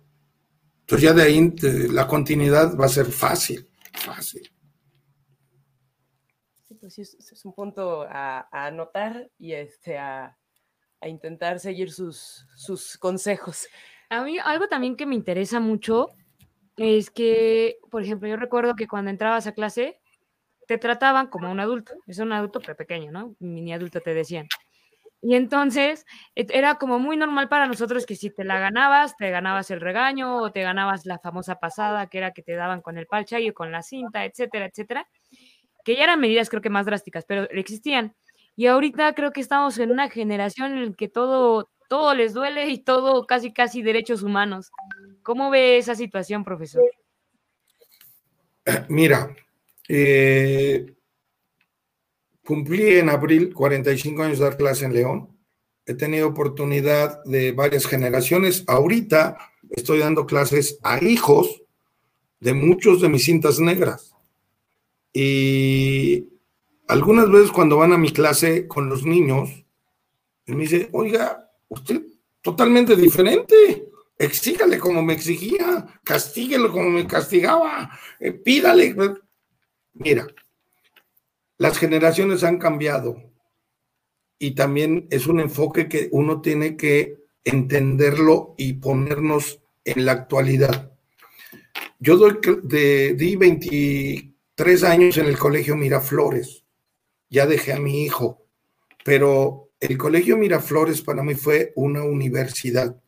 [0.81, 1.55] Entonces ya de ahí
[1.91, 4.43] la continuidad va a ser fácil, fácil.
[6.67, 10.37] Sí, pues sí, es, un punto a, anotar y este, a,
[11.07, 13.67] intentar seguir sus, sus consejos.
[14.11, 16.09] A mí algo también que me interesa mucho
[16.77, 19.98] es que, por ejemplo, yo recuerdo que cuando entrabas a clase,
[20.69, 23.35] te trataban como un adulto, es un adulto pero pequeño, ¿no?
[23.39, 24.47] Mini adulto te decían.
[25.19, 26.05] Y entonces
[26.35, 30.37] era como muy normal para nosotros que si te la ganabas, te ganabas el regaño
[30.37, 33.71] o te ganabas la famosa pasada, que era que te daban con el palchayo, con
[33.71, 35.09] la cinta, etcétera, etcétera,
[35.83, 38.15] que ya eran medidas creo que más drásticas, pero existían.
[38.55, 42.69] Y ahorita creo que estamos en una generación en la que todo, todo les duele
[42.69, 44.69] y todo casi, casi derechos humanos.
[45.23, 46.83] ¿Cómo ve esa situación, profesor?
[48.87, 49.35] Mira,
[49.89, 50.93] eh,
[52.45, 55.37] cumplí en abril 45 años de dar clase en León.
[55.85, 58.63] He tenido oportunidad de varias generaciones.
[58.67, 59.37] Ahorita
[59.71, 61.63] estoy dando clases a hijos
[62.39, 64.15] de muchos de mis cintas negras.
[65.11, 66.27] Y
[66.87, 69.65] algunas veces cuando van a mi clase con los niños,
[70.45, 72.01] me dice, oiga, usted
[72.41, 73.89] totalmente diferente.
[74.17, 78.95] Exígale como me exigía, castíguelo como me castigaba, eh, pídale.
[79.93, 80.27] Mira,
[81.57, 83.21] las generaciones han cambiado
[84.37, 90.91] y también es un enfoque que uno tiene que entenderlo y ponernos en la actualidad.
[91.99, 92.39] Yo doy
[93.15, 96.63] di 23 años en el colegio Miraflores
[97.29, 98.45] ya dejé a mi hijo,
[99.05, 102.99] pero el Colegio Miraflores para mí fue una universidad.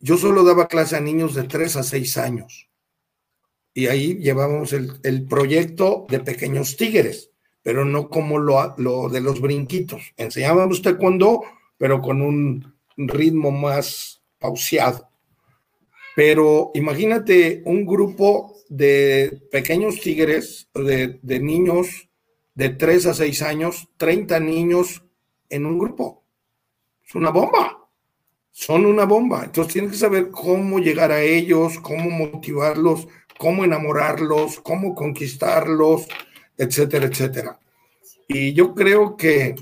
[0.00, 2.68] Yo solo daba clase a niños de 3 a 6 años
[3.74, 7.30] y ahí llevábamos el, proyecto de pequeños tigres,
[7.62, 10.12] pero no como lo, lo de los brinquitos.
[10.16, 11.42] Enseñábamos taekwondo,
[11.78, 15.08] pero con un ritmo más pauseado.
[16.14, 22.08] Pero imagínate un grupo de pequeños tigres, de, de niños
[22.54, 25.02] de 3 a 6 años, 30 niños
[25.48, 26.24] en un grupo.
[27.06, 27.78] Es una bomba.
[28.50, 29.44] Son una bomba.
[29.44, 33.08] Entonces tienes que saber cómo llegar a ellos, cómo motivarlos,
[33.38, 36.06] cómo enamorarlos, cómo conquistarlos,
[36.56, 37.60] etcétera, etcétera.
[38.28, 39.54] Y yo creo que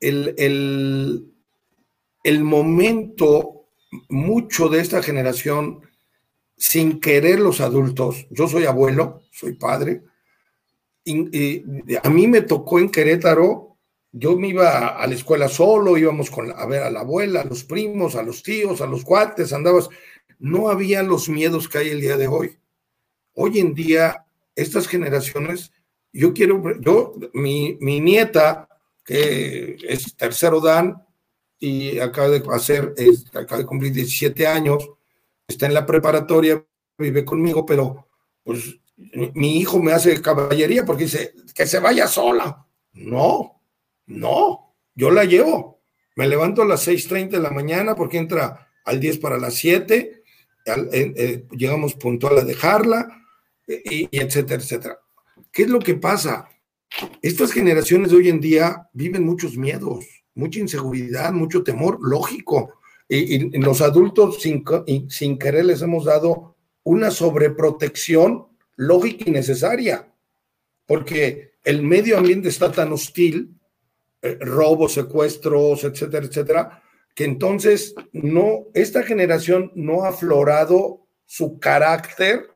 [0.00, 1.32] el, el,
[2.24, 3.66] el momento,
[4.08, 5.82] mucho de esta generación,
[6.56, 10.02] sin querer los adultos, yo soy abuelo, soy padre,
[12.02, 13.76] a mí me tocó en Querétaro,
[14.12, 17.44] yo me iba a la escuela solo, íbamos con, a ver a la abuela, a
[17.44, 19.88] los primos, a los tíos, a los cuates, andabas.
[20.42, 22.58] No había los miedos que hay el día de hoy.
[23.32, 24.26] Hoy en día,
[24.56, 25.70] estas generaciones,
[26.12, 28.68] yo quiero, yo, mi, mi nieta,
[29.04, 31.00] que es tercero Dan
[31.60, 32.92] y acaba de hacer,
[33.32, 34.90] acaba de cumplir 17 años,
[35.46, 36.66] está en la preparatoria,
[36.98, 38.08] vive conmigo, pero
[38.42, 38.80] pues
[39.34, 42.66] mi hijo me hace caballería porque dice que se vaya sola.
[42.94, 43.62] No,
[44.06, 45.82] no, yo la llevo.
[46.16, 49.96] Me levanto a las 6:30 de la mañana porque entra al 10 para las 7,
[49.96, 50.21] eh,
[51.50, 53.08] llegamos puntual a dejarla,
[53.66, 54.98] y, y etcétera, etcétera.
[55.50, 56.48] ¿Qué es lo que pasa?
[57.22, 60.04] Estas generaciones hoy en día viven muchos miedos,
[60.34, 62.74] mucha inseguridad, mucho temor, lógico.
[63.08, 64.64] Y, y los adultos sin,
[65.08, 68.46] sin querer les hemos dado una sobreprotección
[68.76, 70.12] lógica y necesaria,
[70.86, 73.54] porque el medio ambiente está tan hostil,
[74.22, 76.82] eh, robos, secuestros, etcétera, etcétera,
[77.14, 82.54] que entonces no, esta generación no ha aflorado su carácter,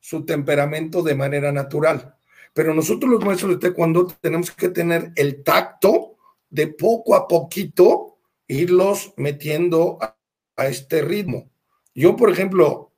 [0.00, 2.16] su temperamento de manera natural.
[2.52, 6.16] Pero nosotros los maestros de taekwondo tenemos que tener el tacto
[6.50, 11.50] de poco a poquito irlos metiendo a este ritmo.
[11.94, 12.92] Yo, por ejemplo,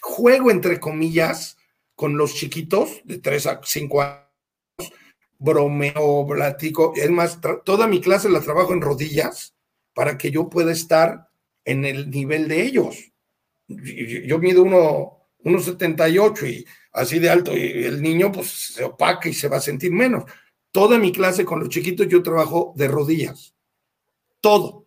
[0.00, 1.56] juego entre comillas
[1.94, 4.92] con los chiquitos de 3 a 5 años,
[5.38, 9.51] bromeo, platico, es más, toda mi clase la trabajo en rodillas
[9.94, 11.28] para que yo pueda estar
[11.64, 13.12] en el nivel de ellos.
[13.68, 19.32] Yo, mido uno, 1,78 y así de alto, y el niño pues se opaca y
[19.32, 20.24] se va a sentir menos.
[20.70, 23.54] Toda mi clase con los chiquitos yo trabajo de rodillas.
[24.40, 24.86] Todo.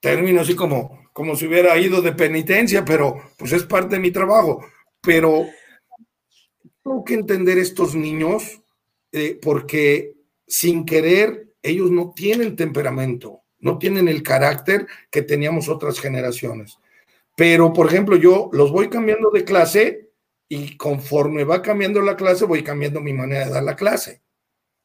[0.00, 4.10] Termino así como, como si hubiera ido de penitencia, pero pues es parte de mi
[4.10, 4.64] trabajo.
[5.00, 5.46] Pero
[6.82, 8.60] tengo que entender estos niños
[9.12, 10.14] eh, porque
[10.46, 16.78] sin querer ellos no tienen temperamento, no tienen el carácter que teníamos otras generaciones.
[17.34, 20.10] Pero, por ejemplo, yo los voy cambiando de clase
[20.48, 24.22] y conforme va cambiando la clase, voy cambiando mi manera de dar la clase.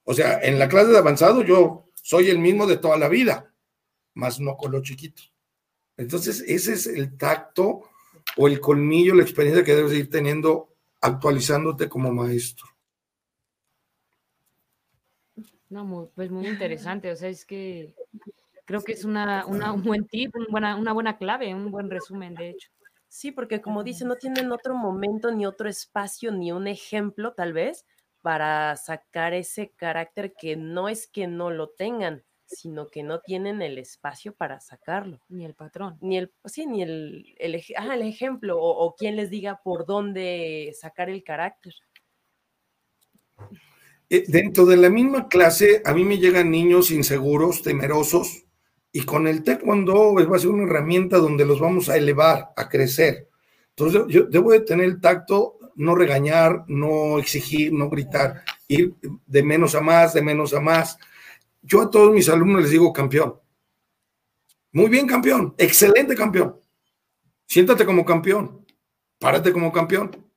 [0.04, 3.54] O sea, en la clase de avanzado yo soy el mismo de toda la vida,
[4.16, 5.32] más no con los chiquitos.
[5.96, 7.84] Entonces, ese es el tacto
[8.36, 12.66] o el colmillo, la experiencia que debes ir teniendo actualizándote como maestro.
[15.70, 17.96] No, pues muy interesante, o sea, es que
[18.66, 22.36] creo que es una, un buen tip, una buena, una buena clave, un buen resumen,
[22.36, 22.70] de hecho.
[23.08, 27.52] Sí, porque como dice, no tienen otro momento, ni otro espacio, ni un ejemplo, tal
[27.52, 27.86] vez,
[28.22, 33.62] para sacar ese carácter que no es que no lo tengan, sino que no tienen
[33.62, 35.20] el espacio para sacarlo.
[35.30, 35.98] Ni el patrón.
[36.02, 40.74] Ni el, sí, ni el, el, el ejemplo o, o, quien les diga por dónde
[40.80, 41.74] sacar el carácter.
[44.10, 48.46] Eh, dentro de la misma clase, a mí me llegan niños inseguros, temerosos,
[48.92, 52.68] y con el taekwondo va a ser una herramienta donde los vamos a elevar, a
[52.68, 53.30] crecer.
[53.70, 59.44] Entonces yo debo de tener el tacto, no regañar, no exigir, no gritar, ir de
[59.44, 60.98] menos a más, de menos a más.
[61.62, 63.40] Yo a todos mis alumnos les digo campeón.
[64.74, 65.54] Muy bien, campeón.
[65.58, 66.60] Excelente campeón.
[67.46, 68.66] Siéntate como campeón.
[69.20, 70.30] Párate como campeón.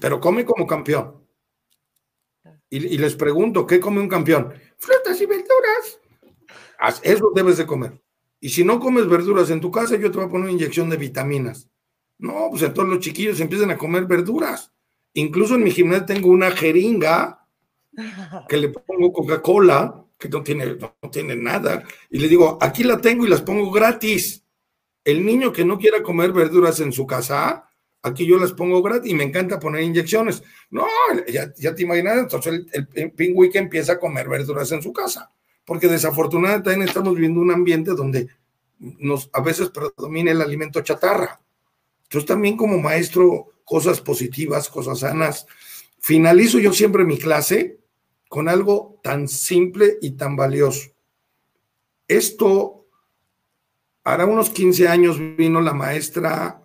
[0.00, 1.26] Pero come como campeón.
[2.68, 4.52] Y, y les pregunto, ¿qué come un campeón?
[4.78, 6.00] Frutas y verduras.
[7.02, 8.00] Eso debes de comer.
[8.40, 10.90] Y si no comes verduras en tu casa, yo te voy a poner una inyección
[10.90, 11.68] de vitaminas.
[12.18, 14.72] No, pues todos los chiquillos empiezan a comer verduras.
[15.14, 17.46] Incluso en mi gimnasio tengo una jeringa
[18.48, 23.00] que le pongo Coca-Cola, que no tiene, no tiene nada, y le digo, aquí la
[23.00, 24.44] tengo y las pongo gratis.
[25.04, 27.70] El niño que no quiera comer verduras en su casa,
[28.02, 30.42] aquí yo las pongo gratis y me encanta poner inyecciones.
[30.70, 30.86] No,
[31.28, 34.92] ya, ya te imaginas, entonces el, el pingüí que empieza a comer verduras en su
[34.92, 35.35] casa
[35.66, 38.28] porque desafortunadamente también estamos viviendo un ambiente donde
[38.78, 41.40] nos, a veces predomina el alimento chatarra.
[42.04, 45.46] Entonces también como maestro, cosas positivas, cosas sanas.
[45.98, 47.80] Finalizo yo siempre mi clase
[48.28, 50.90] con algo tan simple y tan valioso.
[52.06, 52.86] Esto,
[54.04, 56.62] hará unos 15 años vino la maestra,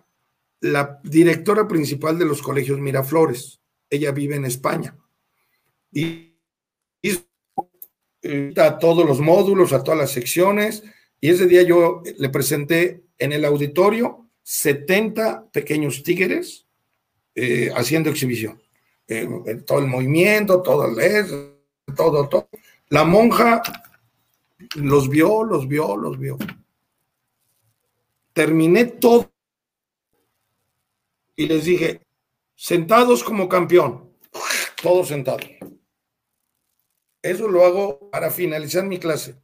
[0.60, 3.60] la directora principal de los colegios Miraflores.
[3.90, 4.96] Ella vive en España.
[5.90, 6.36] Y
[8.56, 10.82] a todos los módulos, a todas las secciones,
[11.20, 16.66] y ese día yo le presenté en el auditorio 70 pequeños tigres
[17.34, 18.60] eh, haciendo exhibición.
[19.08, 19.26] Eh,
[19.66, 21.62] todo el movimiento, todo el
[21.94, 22.48] todo, todo.
[22.88, 23.62] La monja
[24.76, 26.38] los vio, los vio, los vio.
[28.32, 29.30] Terminé todo
[31.36, 32.02] y les dije,
[32.54, 34.10] sentados como campeón,
[34.82, 35.44] todos sentados.
[37.22, 39.36] Eso lo hago para finalizar mi clase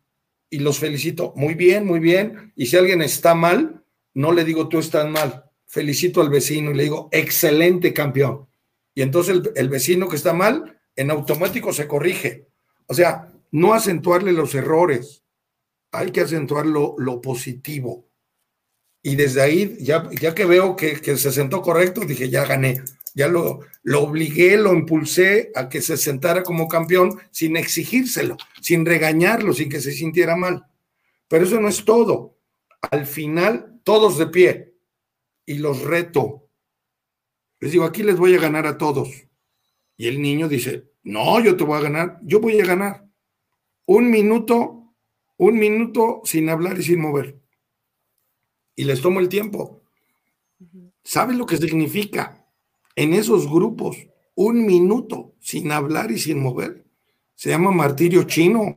[0.51, 1.33] y los felicito.
[1.37, 2.53] Muy bien, muy bien.
[2.57, 5.45] Y si alguien está mal, no le digo tú estás mal.
[5.67, 8.49] Felicito al vecino y le digo, excelente campeón.
[8.95, 12.49] Y entonces el, vecino que está mal, en automático se corrige.
[12.87, 15.23] O sea, no acentuarle los errores,
[15.93, 18.09] hay que acentuar lo, positivo.
[19.03, 22.83] Y desde ahí, ya, ya que veo que, que se sentó correcto, dije, ya gané
[23.15, 28.85] ya lo, lo obligué, lo impulsé a que se sentara como campeón sin exigírselo, sin
[28.85, 30.67] regañarlo, sin que se sintiera mal.
[31.29, 32.39] Pero eso no es todo.
[32.91, 34.75] Al final, todos de pie.
[35.47, 36.49] Y los reto.
[37.61, 39.09] Les digo, aquí les voy a ganar a todos.
[39.97, 43.09] Y el niño dice, no, yo te voy a ganar, yo voy a ganar.
[43.87, 44.95] Un minuto,
[45.37, 47.41] un minuto sin hablar y sin mover.
[48.77, 49.83] Y les tomo el tiempo.
[51.03, 52.47] ¿Saben lo que significa?
[52.99, 53.97] En esos grupos
[54.35, 56.85] un minuto sin hablar y sin mover.
[57.37, 58.77] Se llama martirio chino.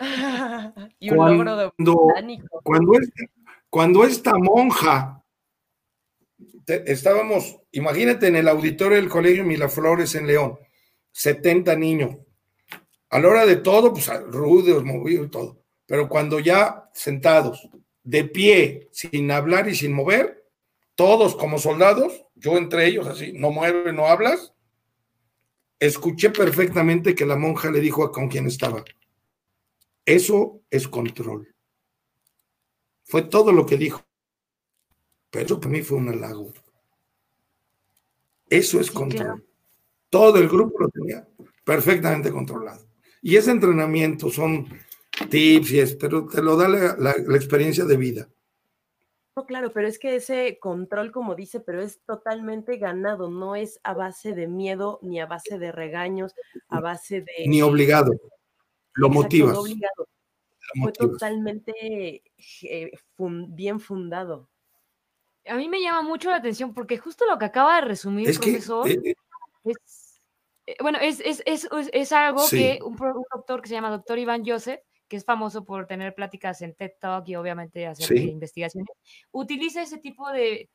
[0.98, 1.72] y un cuando, logro
[2.64, 2.98] cuando,
[3.70, 5.22] cuando esta monja,
[6.66, 10.58] estábamos, imagínate en el auditorio del Colegio Milaflores en León,
[11.12, 12.16] 70 niños.
[13.10, 15.62] A la hora de todo, pues rudos, movidos, todo.
[15.86, 17.68] Pero cuando ya sentados,
[18.02, 20.44] de pie, sin hablar y sin mover,
[20.96, 24.52] todos como soldados, yo entre ellos así, no mueves, no hablas,
[25.80, 28.84] escuché perfectamente que la monja le dijo a con quién estaba.
[30.04, 31.54] Eso es control.
[33.04, 34.04] Fue todo lo que dijo.
[35.30, 36.52] Pero eso para mí fue un halago.
[38.50, 39.42] Eso es control.
[40.10, 41.26] Todo el grupo lo tenía
[41.64, 42.86] perfectamente controlado.
[43.22, 44.68] Y ese entrenamiento son
[45.30, 48.28] tips y es, pero te lo da la experiencia de vida.
[49.36, 53.80] No, claro, pero es que ese control, como dice, pero es totalmente ganado, no es
[53.82, 56.34] a base de miedo, ni a base de regaños,
[56.68, 57.48] a base de...
[57.48, 58.12] Ni obligado,
[58.92, 59.58] lo motivas.
[59.58, 60.08] obligado.
[60.80, 62.22] Fue totalmente
[62.62, 62.92] eh,
[63.48, 64.48] bien fundado.
[65.46, 68.38] A mí me llama mucho la atención porque justo lo que acaba de resumir el
[68.38, 69.14] profesor eh, eh,
[69.64, 70.22] es,
[70.80, 74.80] bueno, es, es, es algo que un, un, doctor que se llama doctor Iván Joseph
[75.08, 78.88] que es famoso por tener pláticas en TED Talk y obviamente hacer investigaciones,
[79.32, 80.70] utiliza ese tipo de,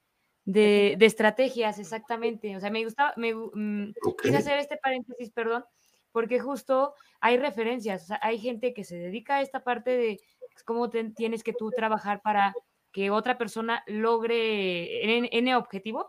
[0.45, 2.55] de, estrategias exactamente.
[2.55, 5.65] O sea, me gustaba, me mm, quise hacer este paréntesis, perdón,
[6.11, 10.19] porque justo hay referencias, o sea, hay gente que se dedica a esta parte de
[10.65, 12.53] cómo tienes que tú trabajar para
[12.91, 16.07] que otra persona logre N, objetivo,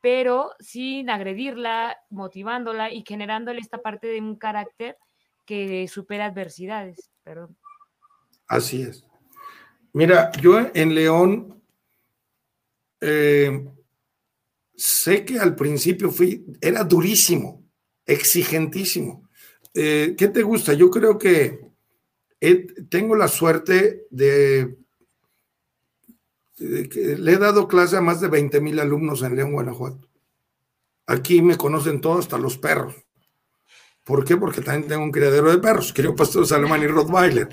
[0.00, 4.98] pero sin agredirla, motivándola y generándole esta parte de un carácter
[5.44, 7.10] que supera adversidades.
[7.22, 7.56] Perdón.
[8.46, 9.04] Así es.
[9.92, 11.62] Mira, yo en León
[13.00, 13.68] eh,
[14.74, 17.64] sé que al principio fui, era durísimo,
[18.04, 19.28] exigentísimo.
[19.72, 20.72] Eh, ¿Qué te gusta?
[20.72, 21.60] Yo creo que
[22.88, 24.76] tengo la suerte de,
[26.56, 30.08] que le he dado clase a más de 20 mil alumnos en León, Guanajuato.
[31.06, 32.94] Aquí me conocen todos, hasta los perros.
[34.04, 34.36] ¿Por qué?
[34.36, 37.48] Porque también tengo un criadero de perros, creo pastores alemán y Rottweiler.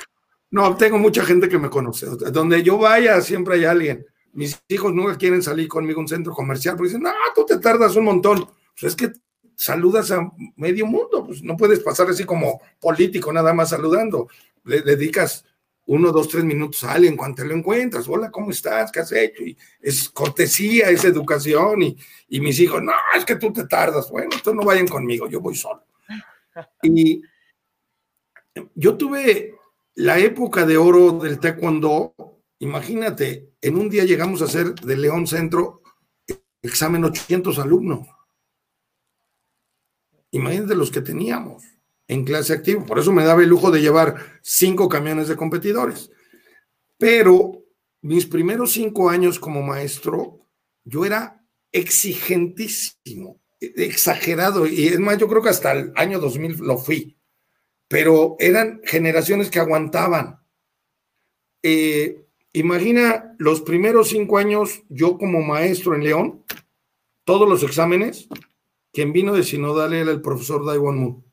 [0.51, 2.07] No, tengo mucha gente que me conoce.
[2.07, 4.05] Donde yo vaya, siempre hay alguien.
[4.33, 7.57] Mis hijos nunca quieren salir conmigo a un centro comercial porque dicen, no, tú te
[7.57, 8.45] tardas un montón.
[8.79, 9.13] Pues es que
[9.55, 14.27] saludas a medio mundo, pues no puedes pasar así como político nada más saludando.
[14.65, 15.45] Le dedicas
[15.85, 18.07] uno, dos, tres minutos a alguien cuando te lo encuentras.
[18.09, 18.91] Hola, ¿cómo estás?
[18.91, 19.43] ¿Qué has hecho?
[19.43, 21.81] Y es cortesía, es educación.
[21.81, 21.97] Y,
[22.27, 24.09] y mis hijos, no, es que tú te tardas.
[24.11, 25.85] Bueno, entonces no vayan conmigo, yo voy solo.
[26.83, 27.21] Y
[28.75, 29.55] yo tuve
[29.95, 32.13] la época de oro del taekwondo,
[32.59, 35.81] imagínate, en un día llegamos a hacer de León Centro
[36.61, 38.07] examen 800 alumnos.
[40.31, 41.63] Imagínate los que teníamos
[42.07, 42.85] en clase activa.
[42.85, 46.11] Por eso me daba el lujo de llevar cinco camiones de competidores.
[46.97, 47.65] Pero
[48.01, 50.47] mis primeros cinco años como maestro,
[50.83, 54.65] yo era exigentísimo, exagerado.
[54.67, 57.17] Y es más, yo creo que hasta el año 2000 lo fui
[57.91, 60.39] pero eran generaciones que aguantaban.
[61.61, 66.45] Eh, imagina los primeros cinco años, yo como maestro en León,
[67.25, 68.29] todos los exámenes,
[68.93, 71.25] quien vino de Sinodal era el profesor Daiwan Moon.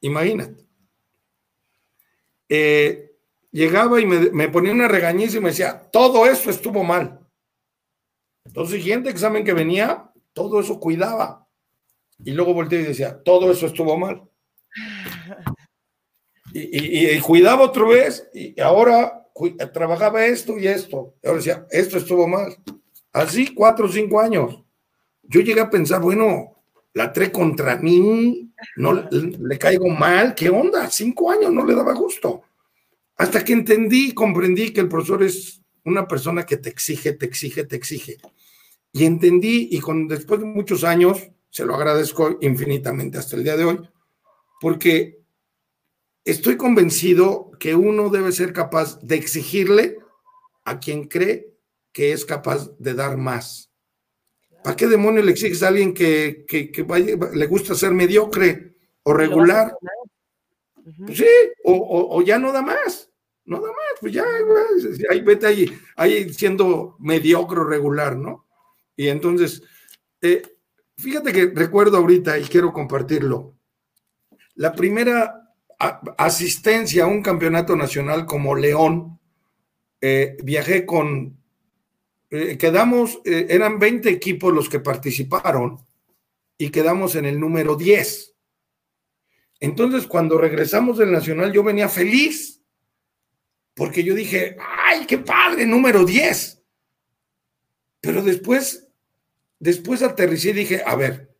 [0.00, 0.64] Imagínate.
[2.48, 3.16] Eh,
[3.50, 7.21] llegaba y me, me, ponía una regañiza y me decía, todo eso estuvo mal.
[8.52, 11.48] Entonces, siguiente examen que venía, todo eso cuidaba.
[12.22, 14.24] Y luego volteé y decía, todo eso estuvo mal.
[16.52, 19.26] Y, cuidaba otra vez y ahora
[19.72, 21.14] trabajaba esto y esto.
[21.24, 22.54] ahora decía, esto estuvo mal.
[23.10, 24.62] Así cuatro o cinco años.
[25.22, 30.90] Yo llegué a pensar, bueno, la tre contra mí, no le, caigo mal, ¿qué onda?
[30.90, 32.42] Cinco años no le daba gusto.
[33.16, 37.64] Hasta que entendí, comprendí que el profesor es una persona que te exige, te exige,
[37.64, 38.18] te exige.
[38.92, 43.56] Y entendí, y con, después de muchos años, se lo agradezco infinitamente hasta el día
[43.56, 43.80] de hoy,
[44.60, 45.22] porque
[46.24, 49.98] estoy convencido que uno debe ser capaz de exigirle
[50.64, 51.52] a quien cree
[51.92, 53.70] que es capaz de dar más.
[54.62, 56.46] ¿Para qué demonios le exiges a alguien que,
[57.34, 59.76] le gusta ser mediocre o regular?
[61.06, 61.26] Pues sí,
[61.64, 63.10] o, ya no da más,
[63.44, 64.24] no da más, pues ya,
[65.10, 68.46] ahí vete ahí, ahí siendo mediocre o regular, ¿no?
[68.96, 69.62] Y entonces,
[70.20, 70.42] eh,
[71.02, 73.56] Fíjate que recuerdo ahorita y quiero compartirlo.
[74.54, 75.52] La primera
[76.16, 79.18] asistencia a un campeonato nacional como León,
[80.00, 81.36] eh, viajé con,
[82.30, 85.78] eh, quedamos, eran 20 equipos los que participaron
[86.56, 88.36] y quedamos en el número 10.
[89.58, 92.62] Entonces, cuando regresamos del Nacional, yo venía feliz,
[93.74, 94.56] porque yo dije,
[94.86, 96.62] ay, qué padre, número 10.
[98.00, 98.81] Pero después
[99.62, 101.36] después aterricé y dije, a ver,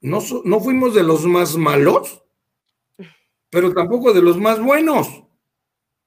[0.00, 2.24] no, no fuimos de los más malos,
[3.50, 5.24] pero tampoco de los más buenos.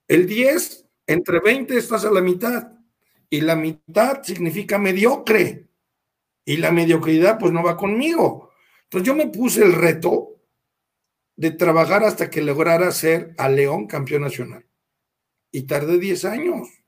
[0.08, 2.72] El 10, entre 20 estás a la mitad.
[3.30, 5.68] Y la mitad significa mediocre.
[6.46, 8.52] Y la mediocridad pues no va conmigo.
[8.86, 10.42] Entonces yo me puse el reto
[11.36, 14.66] de trabajar hasta que lograra ser a León campeón nacional.
[15.52, 16.81] Y tardé 10 años.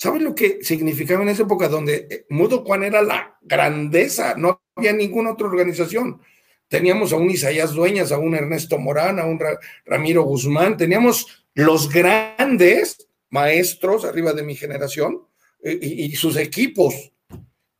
[0.00, 4.34] ¿Sabes lo que significaba en esa época donde eh, Mudo Juan era la grandeza?
[4.34, 6.22] No había ninguna otra organización.
[6.68, 9.38] Teníamos a un Isaías Dueñas, a un Ernesto Morán, a un
[9.84, 15.20] Ramiro Guzmán, teníamos los grandes maestros arriba de mi generación
[15.62, 17.12] eh, y, sus equipos.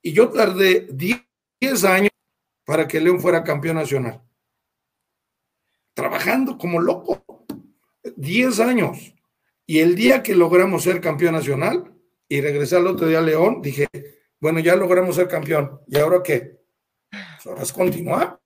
[0.02, 2.10] Y yo tardé 10 años
[2.66, 4.20] para que León fuera campeón nacional.
[5.94, 7.24] Trabajando como loco.
[8.14, 9.14] 10 años.
[9.64, 11.96] Y el día que logramos ser campeón nacional,
[12.30, 13.88] y regresé al otro día a León, dije,
[14.38, 15.80] bueno, ya logramos ser campeón.
[15.88, 16.60] ¿Y ahora qué?
[17.10, 18.40] Pues ahora es continuar.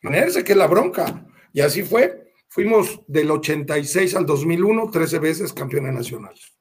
[0.00, 1.26] Ponerse que es la bronca.
[1.52, 2.32] Y así fue.
[2.48, 6.54] Fuimos del 86 al 2001, 13 veces campeones nacionales.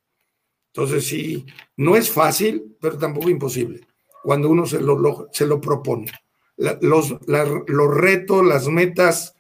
[0.74, 1.46] Entonces, sí,
[1.78, 3.88] no es fácil, pero tampoco imposible,
[4.24, 6.12] cuando uno se lo, se lo propone.
[6.58, 9.36] los, los retos, las metas,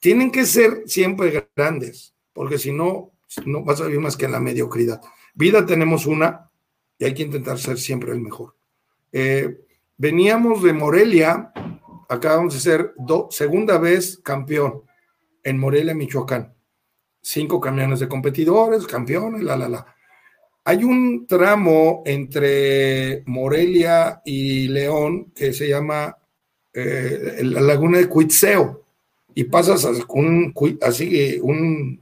[0.00, 3.12] tienen que ser siempre grandes, porque si no,
[3.46, 5.00] no vas a vivir más que en la mediocridad.
[5.34, 6.50] Vida tenemos una
[6.98, 8.54] y hay que intentar ser siempre el mejor.
[9.12, 9.60] Eh,
[9.96, 11.52] veníamos de Morelia,
[12.08, 12.94] acabamos de ser
[13.30, 14.82] segunda vez campeón
[15.42, 16.54] en Morelia, Michoacán.
[17.20, 19.86] Cinco camiones de competidores, campeones, la, la, la.
[20.64, 26.16] Hay un tramo entre Morelia y León que se llama
[26.72, 28.84] eh, la laguna de Cuitzeo
[29.34, 32.00] y pasas un, así, un,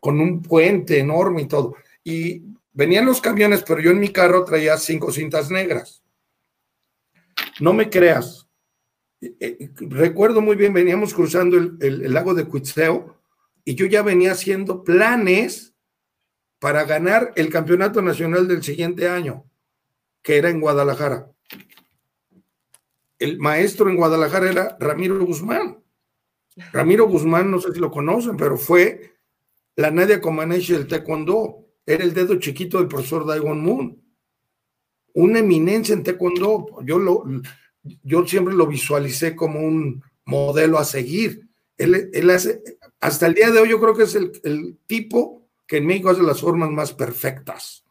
[0.00, 1.76] con un puente enorme y todo.
[2.04, 6.04] Y venían los camiones, pero yo en mi carro traía cinco cintas negras.
[7.58, 8.46] No me creas.
[9.20, 13.18] Eh, eh, recuerdo muy bien, veníamos cruzando el, lago de Cuitzeo
[13.64, 15.74] y yo ya venía haciendo planes
[16.58, 19.44] para ganar el campeonato nacional del siguiente año,
[20.22, 21.34] que era en Guadalajara
[23.18, 25.82] el maestro en Guadalajara era Ramiro Guzmán.
[26.72, 29.14] Ramiro Guzmán, no sé si lo conocen, pero fue
[29.76, 31.63] la Nadia Comaneci del Taekwondo.
[31.86, 34.02] Era el dedo chiquito del profesor Daegon Moon.
[35.14, 36.78] Una eminencia en Taekwondo.
[36.84, 37.24] Yo, lo,
[38.02, 41.48] yo siempre lo visualicé como un modelo a seguir.
[41.76, 42.62] Él, él hace,
[43.00, 46.10] hasta el día de hoy, yo creo que es el, el tipo que en México
[46.10, 47.84] hace las formas más perfectas.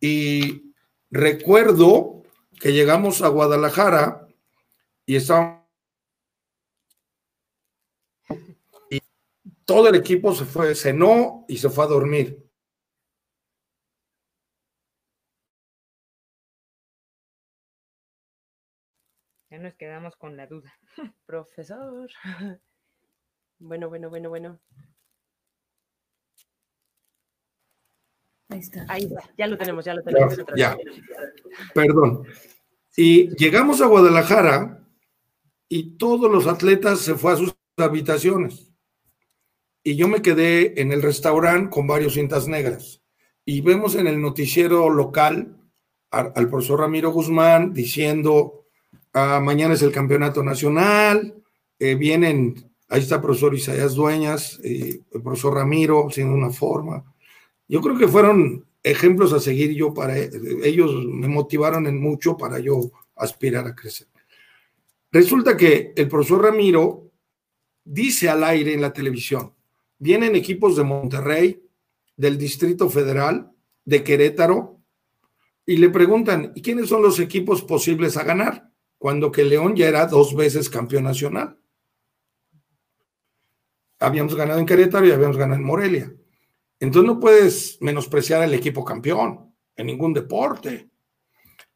[0.00, 0.74] Y
[1.10, 2.22] recuerdo
[2.60, 4.26] que llegamos a Guadalajara
[5.06, 5.64] y estábamos
[8.90, 9.00] y
[9.64, 12.43] todo el equipo se fue, cenó y se fue a dormir.
[19.64, 20.72] Nos quedamos con la duda.
[21.26, 22.10] Profesor.
[23.60, 24.60] Bueno, bueno, bueno, bueno.
[28.48, 28.84] Ahí está.
[28.88, 29.32] Ahí está.
[29.38, 30.36] Ya lo tenemos, ya lo tenemos.
[30.56, 30.76] Ya.
[31.72, 32.26] Perdón.
[32.96, 34.84] Y llegamos a Guadalajara
[35.68, 38.74] y todos los atletas se fue a sus habitaciones.
[39.84, 43.02] Y yo me quedé en el restaurante con varios cintas negras.
[43.46, 45.64] Y vemos en el noticiero local
[46.10, 48.63] al, profesor Ramiro Guzmán diciendo,
[49.14, 51.34] ah, mañana es el campeonato nacional,
[51.78, 57.04] eh, vienen, ahí está el profesor Isaías Dueñas, el profesor Ramiro, sin una forma.
[57.66, 62.90] Yo creo que fueron ejemplos a seguir yo para ellos me motivaron mucho para yo
[63.16, 64.08] aspirar a crecer.
[65.10, 67.10] Resulta que el profesor Ramiro
[67.84, 69.52] dice al aire en la televisión,
[69.98, 71.62] vienen equipos de Monterrey,
[72.16, 73.50] del Distrito Federal,
[73.84, 74.80] de Querétaro,
[75.66, 78.70] y le preguntan, ¿y quiénes son los equipos posibles a ganar?
[79.04, 81.58] Cuando que León ya era dos veces campeón nacional.
[83.98, 86.10] Habíamos ganado en Querétaro y habíamos ganado en Morelia.
[86.80, 90.88] Entonces no puedes menospreciar al equipo campeón en ningún deporte.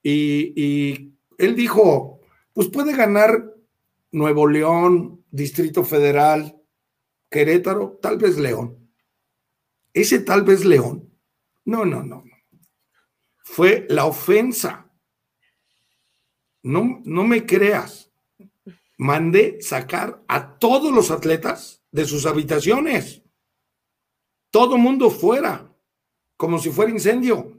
[0.03, 2.23] Y, él dijo,
[2.55, 3.55] pues puede ganar
[4.11, 6.59] Nuevo León, Distrito Federal,
[7.29, 8.89] Querétaro, tal vez León.
[9.93, 11.13] Ese tal vez León.
[11.67, 12.25] No, no, no.
[13.45, 14.88] Fue la ofensa.
[16.63, 18.11] No, no me creas.
[18.97, 23.23] Mandé sacar a todos los atletas de sus habitaciones
[24.51, 25.71] todo mundo fuera,
[26.37, 27.53] como si fuera incendio.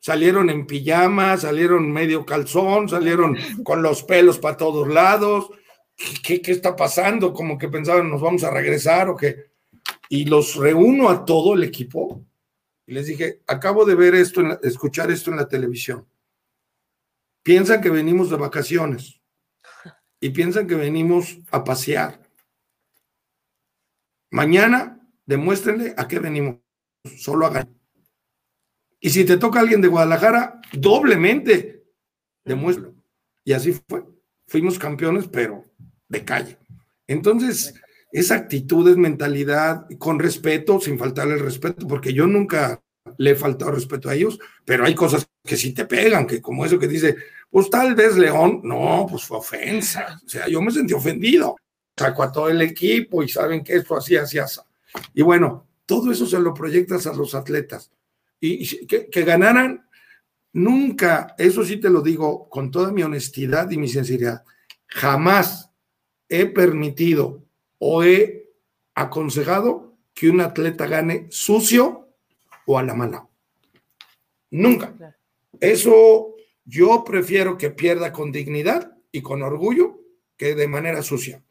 [0.00, 5.50] Salieron en pijama, salieron medio calzón, salieron con los pelos para todos lados.
[6.22, 7.32] ¿Qué, ¿Qué, está pasando?
[7.32, 9.48] Como que pensaban, nos vamos a regresar o qué.
[10.08, 12.24] Y los reúno a todo el equipo
[12.86, 16.06] y les dije, acabo de ver esto, escuchar esto en la televisión.
[17.48, 19.22] Piensan que venimos de vacaciones
[20.20, 22.20] y piensan que venimos a pasear.
[24.30, 26.56] Mañana demuéstrenle a qué venimos,
[27.16, 27.72] solo a ganar.
[29.00, 31.86] Y si te toca alguien de Guadalajara, doblemente,
[32.44, 33.02] demuéstralo.
[33.44, 34.04] Y así fue.
[34.46, 35.64] Fuimos campeones, pero
[36.06, 36.58] de calle.
[37.06, 37.80] Entonces,
[38.12, 42.84] esa actitud es mentalidad, con respeto, sin faltarle el respeto, porque yo nunca
[43.18, 46.64] le he faltado respeto a ellos, pero hay cosas que sí te pegan, que como
[46.64, 47.16] eso que dice,
[47.50, 50.20] pues tal vez León, no, pues fue ofensa.
[50.24, 51.56] O sea, yo me sentí ofendido.
[51.96, 54.60] Sacó a todo el equipo y saben que esto así, así, así.
[55.14, 57.90] Y bueno, todo eso se lo proyectas a los atletas.
[58.40, 59.88] Y que, ganaran,
[60.52, 64.44] nunca, eso sí te lo digo con toda mi honestidad y mi sinceridad,
[64.86, 65.70] jamás
[66.28, 67.42] he permitido
[67.78, 68.50] o he
[68.94, 72.07] aconsejado que un atleta gane sucio
[72.68, 73.26] o a la mala.
[74.50, 74.94] Nunca.
[75.58, 76.34] Eso
[76.66, 80.00] yo prefiero que pierda con dignidad y con orgullo
[80.36, 81.42] que de manera sucia.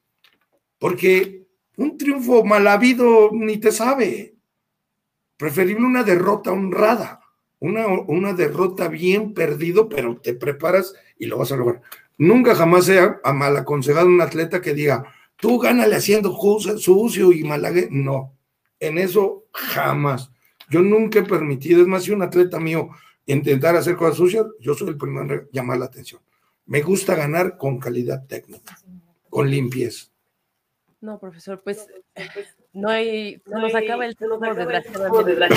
[0.77, 4.35] Porque un triunfo mal habido ni te sabe.
[5.37, 7.21] Preferible una derrota honrada,
[7.59, 11.81] una, una derrota bien perdido, pero te preparas y lo vas a lograr.
[12.19, 16.37] Nunca jamás sea mal aconsejado un atleta que diga, tú gánale haciendo
[16.77, 17.87] sucio y malague.
[17.89, 18.35] No,
[18.79, 20.31] en eso jamás.
[20.69, 22.89] Yo nunca he permitido, es más, si un atleta mío
[23.25, 26.21] intentar hacer cosas sucias, yo soy el primero en llamar la atención.
[26.65, 28.77] Me gusta ganar con calidad técnica,
[29.29, 30.07] con limpieza.
[30.99, 31.87] No, profesor, pues
[32.73, 34.53] no hay, se nos acaba el tiempo
[35.23, 35.47] de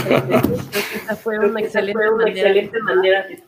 [0.95, 3.43] Esta fue una excelente manera de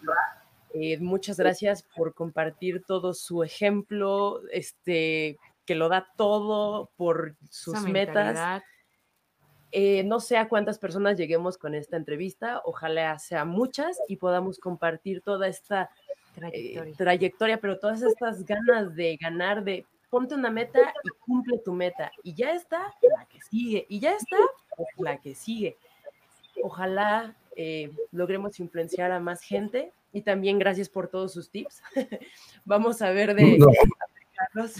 [0.75, 7.83] eh, muchas gracias por compartir todo su ejemplo, este, que lo da todo por sus
[7.83, 8.63] metas.
[9.74, 14.59] Eh, no sé a cuántas personas lleguemos con esta entrevista, ojalá sea muchas y podamos
[14.59, 15.90] compartir toda esta
[16.53, 17.59] eh, trayectoria.
[17.59, 22.12] pero todas estas ganas de ganar, de ponte una meta y cumple tu meta.
[22.23, 23.86] Y ya está, la que sigue.
[23.89, 24.36] Y ya está,
[24.99, 25.78] la que sigue.
[26.62, 27.35] Ojalá
[28.12, 31.82] logremos influenciar a más gente y también gracias por todos sus tips.
[32.66, 34.74] Vamos a ver de aplicarlos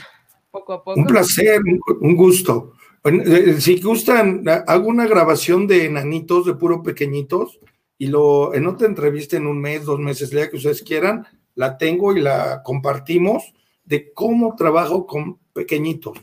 [0.51, 1.01] poco a poco.
[1.01, 1.61] Un placer,
[2.01, 2.75] un gusto.
[3.05, 7.59] Eh, si gustan, hago una grabación de enanitos, de puro pequeñitos,
[7.99, 11.79] y lo en otra entrevista en un mes, dos meses, lea que ustedes quieran, la
[11.79, 13.55] tengo y la compartimos
[13.85, 16.19] de cómo trabajo con pequeñitos.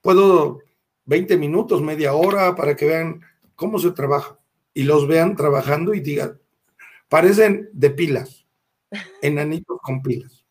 [0.00, 0.58] Puedo
[1.06, 3.20] 20 minutos, media hora, para que vean
[3.54, 4.38] cómo se trabaja
[4.72, 6.40] y los vean trabajando y digan,
[7.08, 8.46] parecen de pilas
[9.22, 10.43] enanitos con pilas.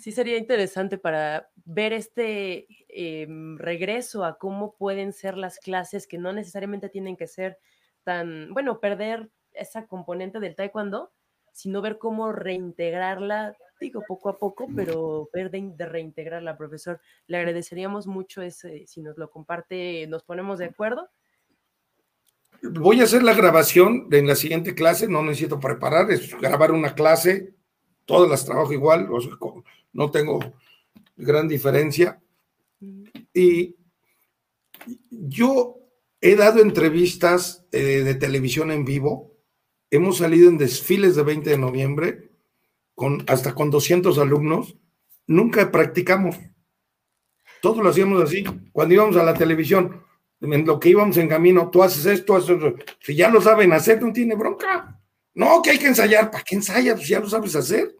[0.00, 6.18] Sí, sería interesante para ver este em, regreso a cómo pueden ser las clases que
[6.18, 7.58] no necesariamente tienen que ser
[8.04, 11.12] tan, bueno, perder esa componente del taekwondo,
[11.52, 17.00] sino ver cómo reintegrarla, digo, poco a poco, pero ver de, de reintegrarla, profesor.
[17.26, 21.10] Le agradeceríamos mucho ese, si nos lo comparte, nos ponemos de acuerdo
[22.62, 26.94] voy a hacer la grabación en la siguiente clase, no necesito preparar, es grabar una
[26.94, 27.54] clase
[28.04, 29.08] todas las trabajo igual,
[29.96, 30.38] no tengo
[31.16, 32.20] gran diferencia.
[33.32, 33.76] Y
[35.10, 35.78] yo
[36.20, 39.34] he dado entrevistas eh, de televisión en vivo,
[39.90, 42.30] hemos salido en desfiles de 20 de noviembre,
[42.94, 44.76] con, hasta con 200 alumnos,
[45.26, 46.36] nunca practicamos.
[47.62, 48.44] Todo lo hacíamos así.
[48.72, 50.02] Cuando íbamos a la televisión,
[50.40, 52.74] en lo que íbamos en camino, tú haces esto, haces esto.
[53.00, 55.00] Si ya lo saben hacer, no tiene bronca.
[55.34, 56.30] No, que hay que ensayar.
[56.30, 56.96] ¿Para qué ensayas?
[56.96, 57.96] Pues ya lo sabes hacer.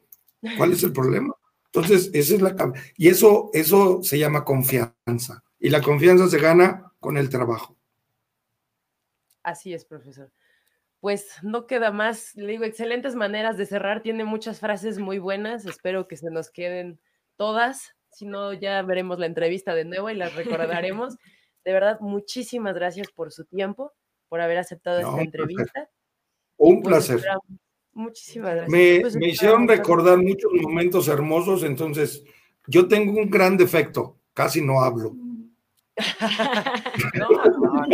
[0.57, 1.35] ¿Cuál es el problema?
[1.77, 6.91] Entonces, esa es la y eso eso se llama confianza y la confianza se gana
[7.01, 7.77] con el trabajo.
[9.43, 10.33] Así es, profesor.
[11.01, 15.67] Pues no queda más, le digo, excelentes maneras de cerrar, tiene muchas frases muy buenas,
[15.67, 16.99] espero que se nos queden
[17.37, 21.17] todas, si no ya veremos la entrevista de nuevo y las recordaremos.
[21.65, 23.93] De verdad, muchísimas gracias por su tiempo,
[24.29, 25.91] por haber aceptado esta entrevista.
[26.57, 27.25] Un pues placer.
[27.97, 28.71] Muchísimas gracias.
[28.71, 32.23] Me, pues, hicieron recordar muchos momentos hermosos, entonces
[32.67, 35.17] yo tengo un gran defecto, casi no hablo.
[37.15, 37.87] no, no,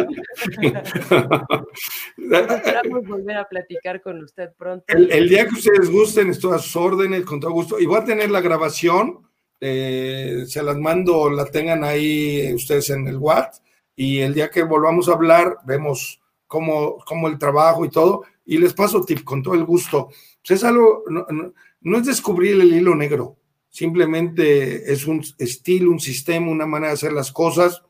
[2.57, 4.85] Esperamos volver a platicar con usted pronto.
[4.89, 7.79] El, día que ustedes gusten, estoy a sus órdenes, con todo gusto.
[7.79, 9.21] Y voy a tener la grabación,
[9.61, 13.63] eh, se las mando, la tengan ahí ustedes en el WhatsApp.
[13.95, 16.22] Y el día que volvamos a hablar, vemos
[16.53, 20.09] cómo, cómo el trabajo y todo y les paso tip con todo el gusto.
[20.47, 23.39] Pues es algo, no, es descubrir el hilo negro,
[23.71, 27.83] simplemente es un estilo, un sistema, una manera de hacer las cosas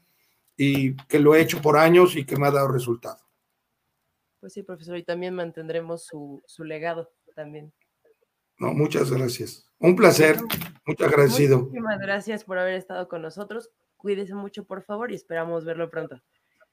[0.56, 3.18] y que lo he hecho por años y que me ha dado resultado.
[4.38, 7.72] Pues sí, profesor, y también mantendremos su, su legado también.
[8.58, 9.68] No, muchas gracias.
[9.80, 10.36] Un placer,
[10.86, 11.62] muchas agradecido.
[11.62, 13.70] Muchísimas gracias por haber estado con nosotros.
[13.96, 16.22] Cuídese mucho, por favor, y esperamos verlo pronto.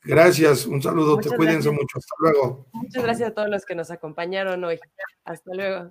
[0.04, 1.98] Gracias, un saludo, te cuídense mucho.
[1.98, 2.68] Hasta luego.
[2.72, 4.80] Muchas gracias a todos los que nos acompañaron hoy.
[5.26, 5.90] Hasta luego.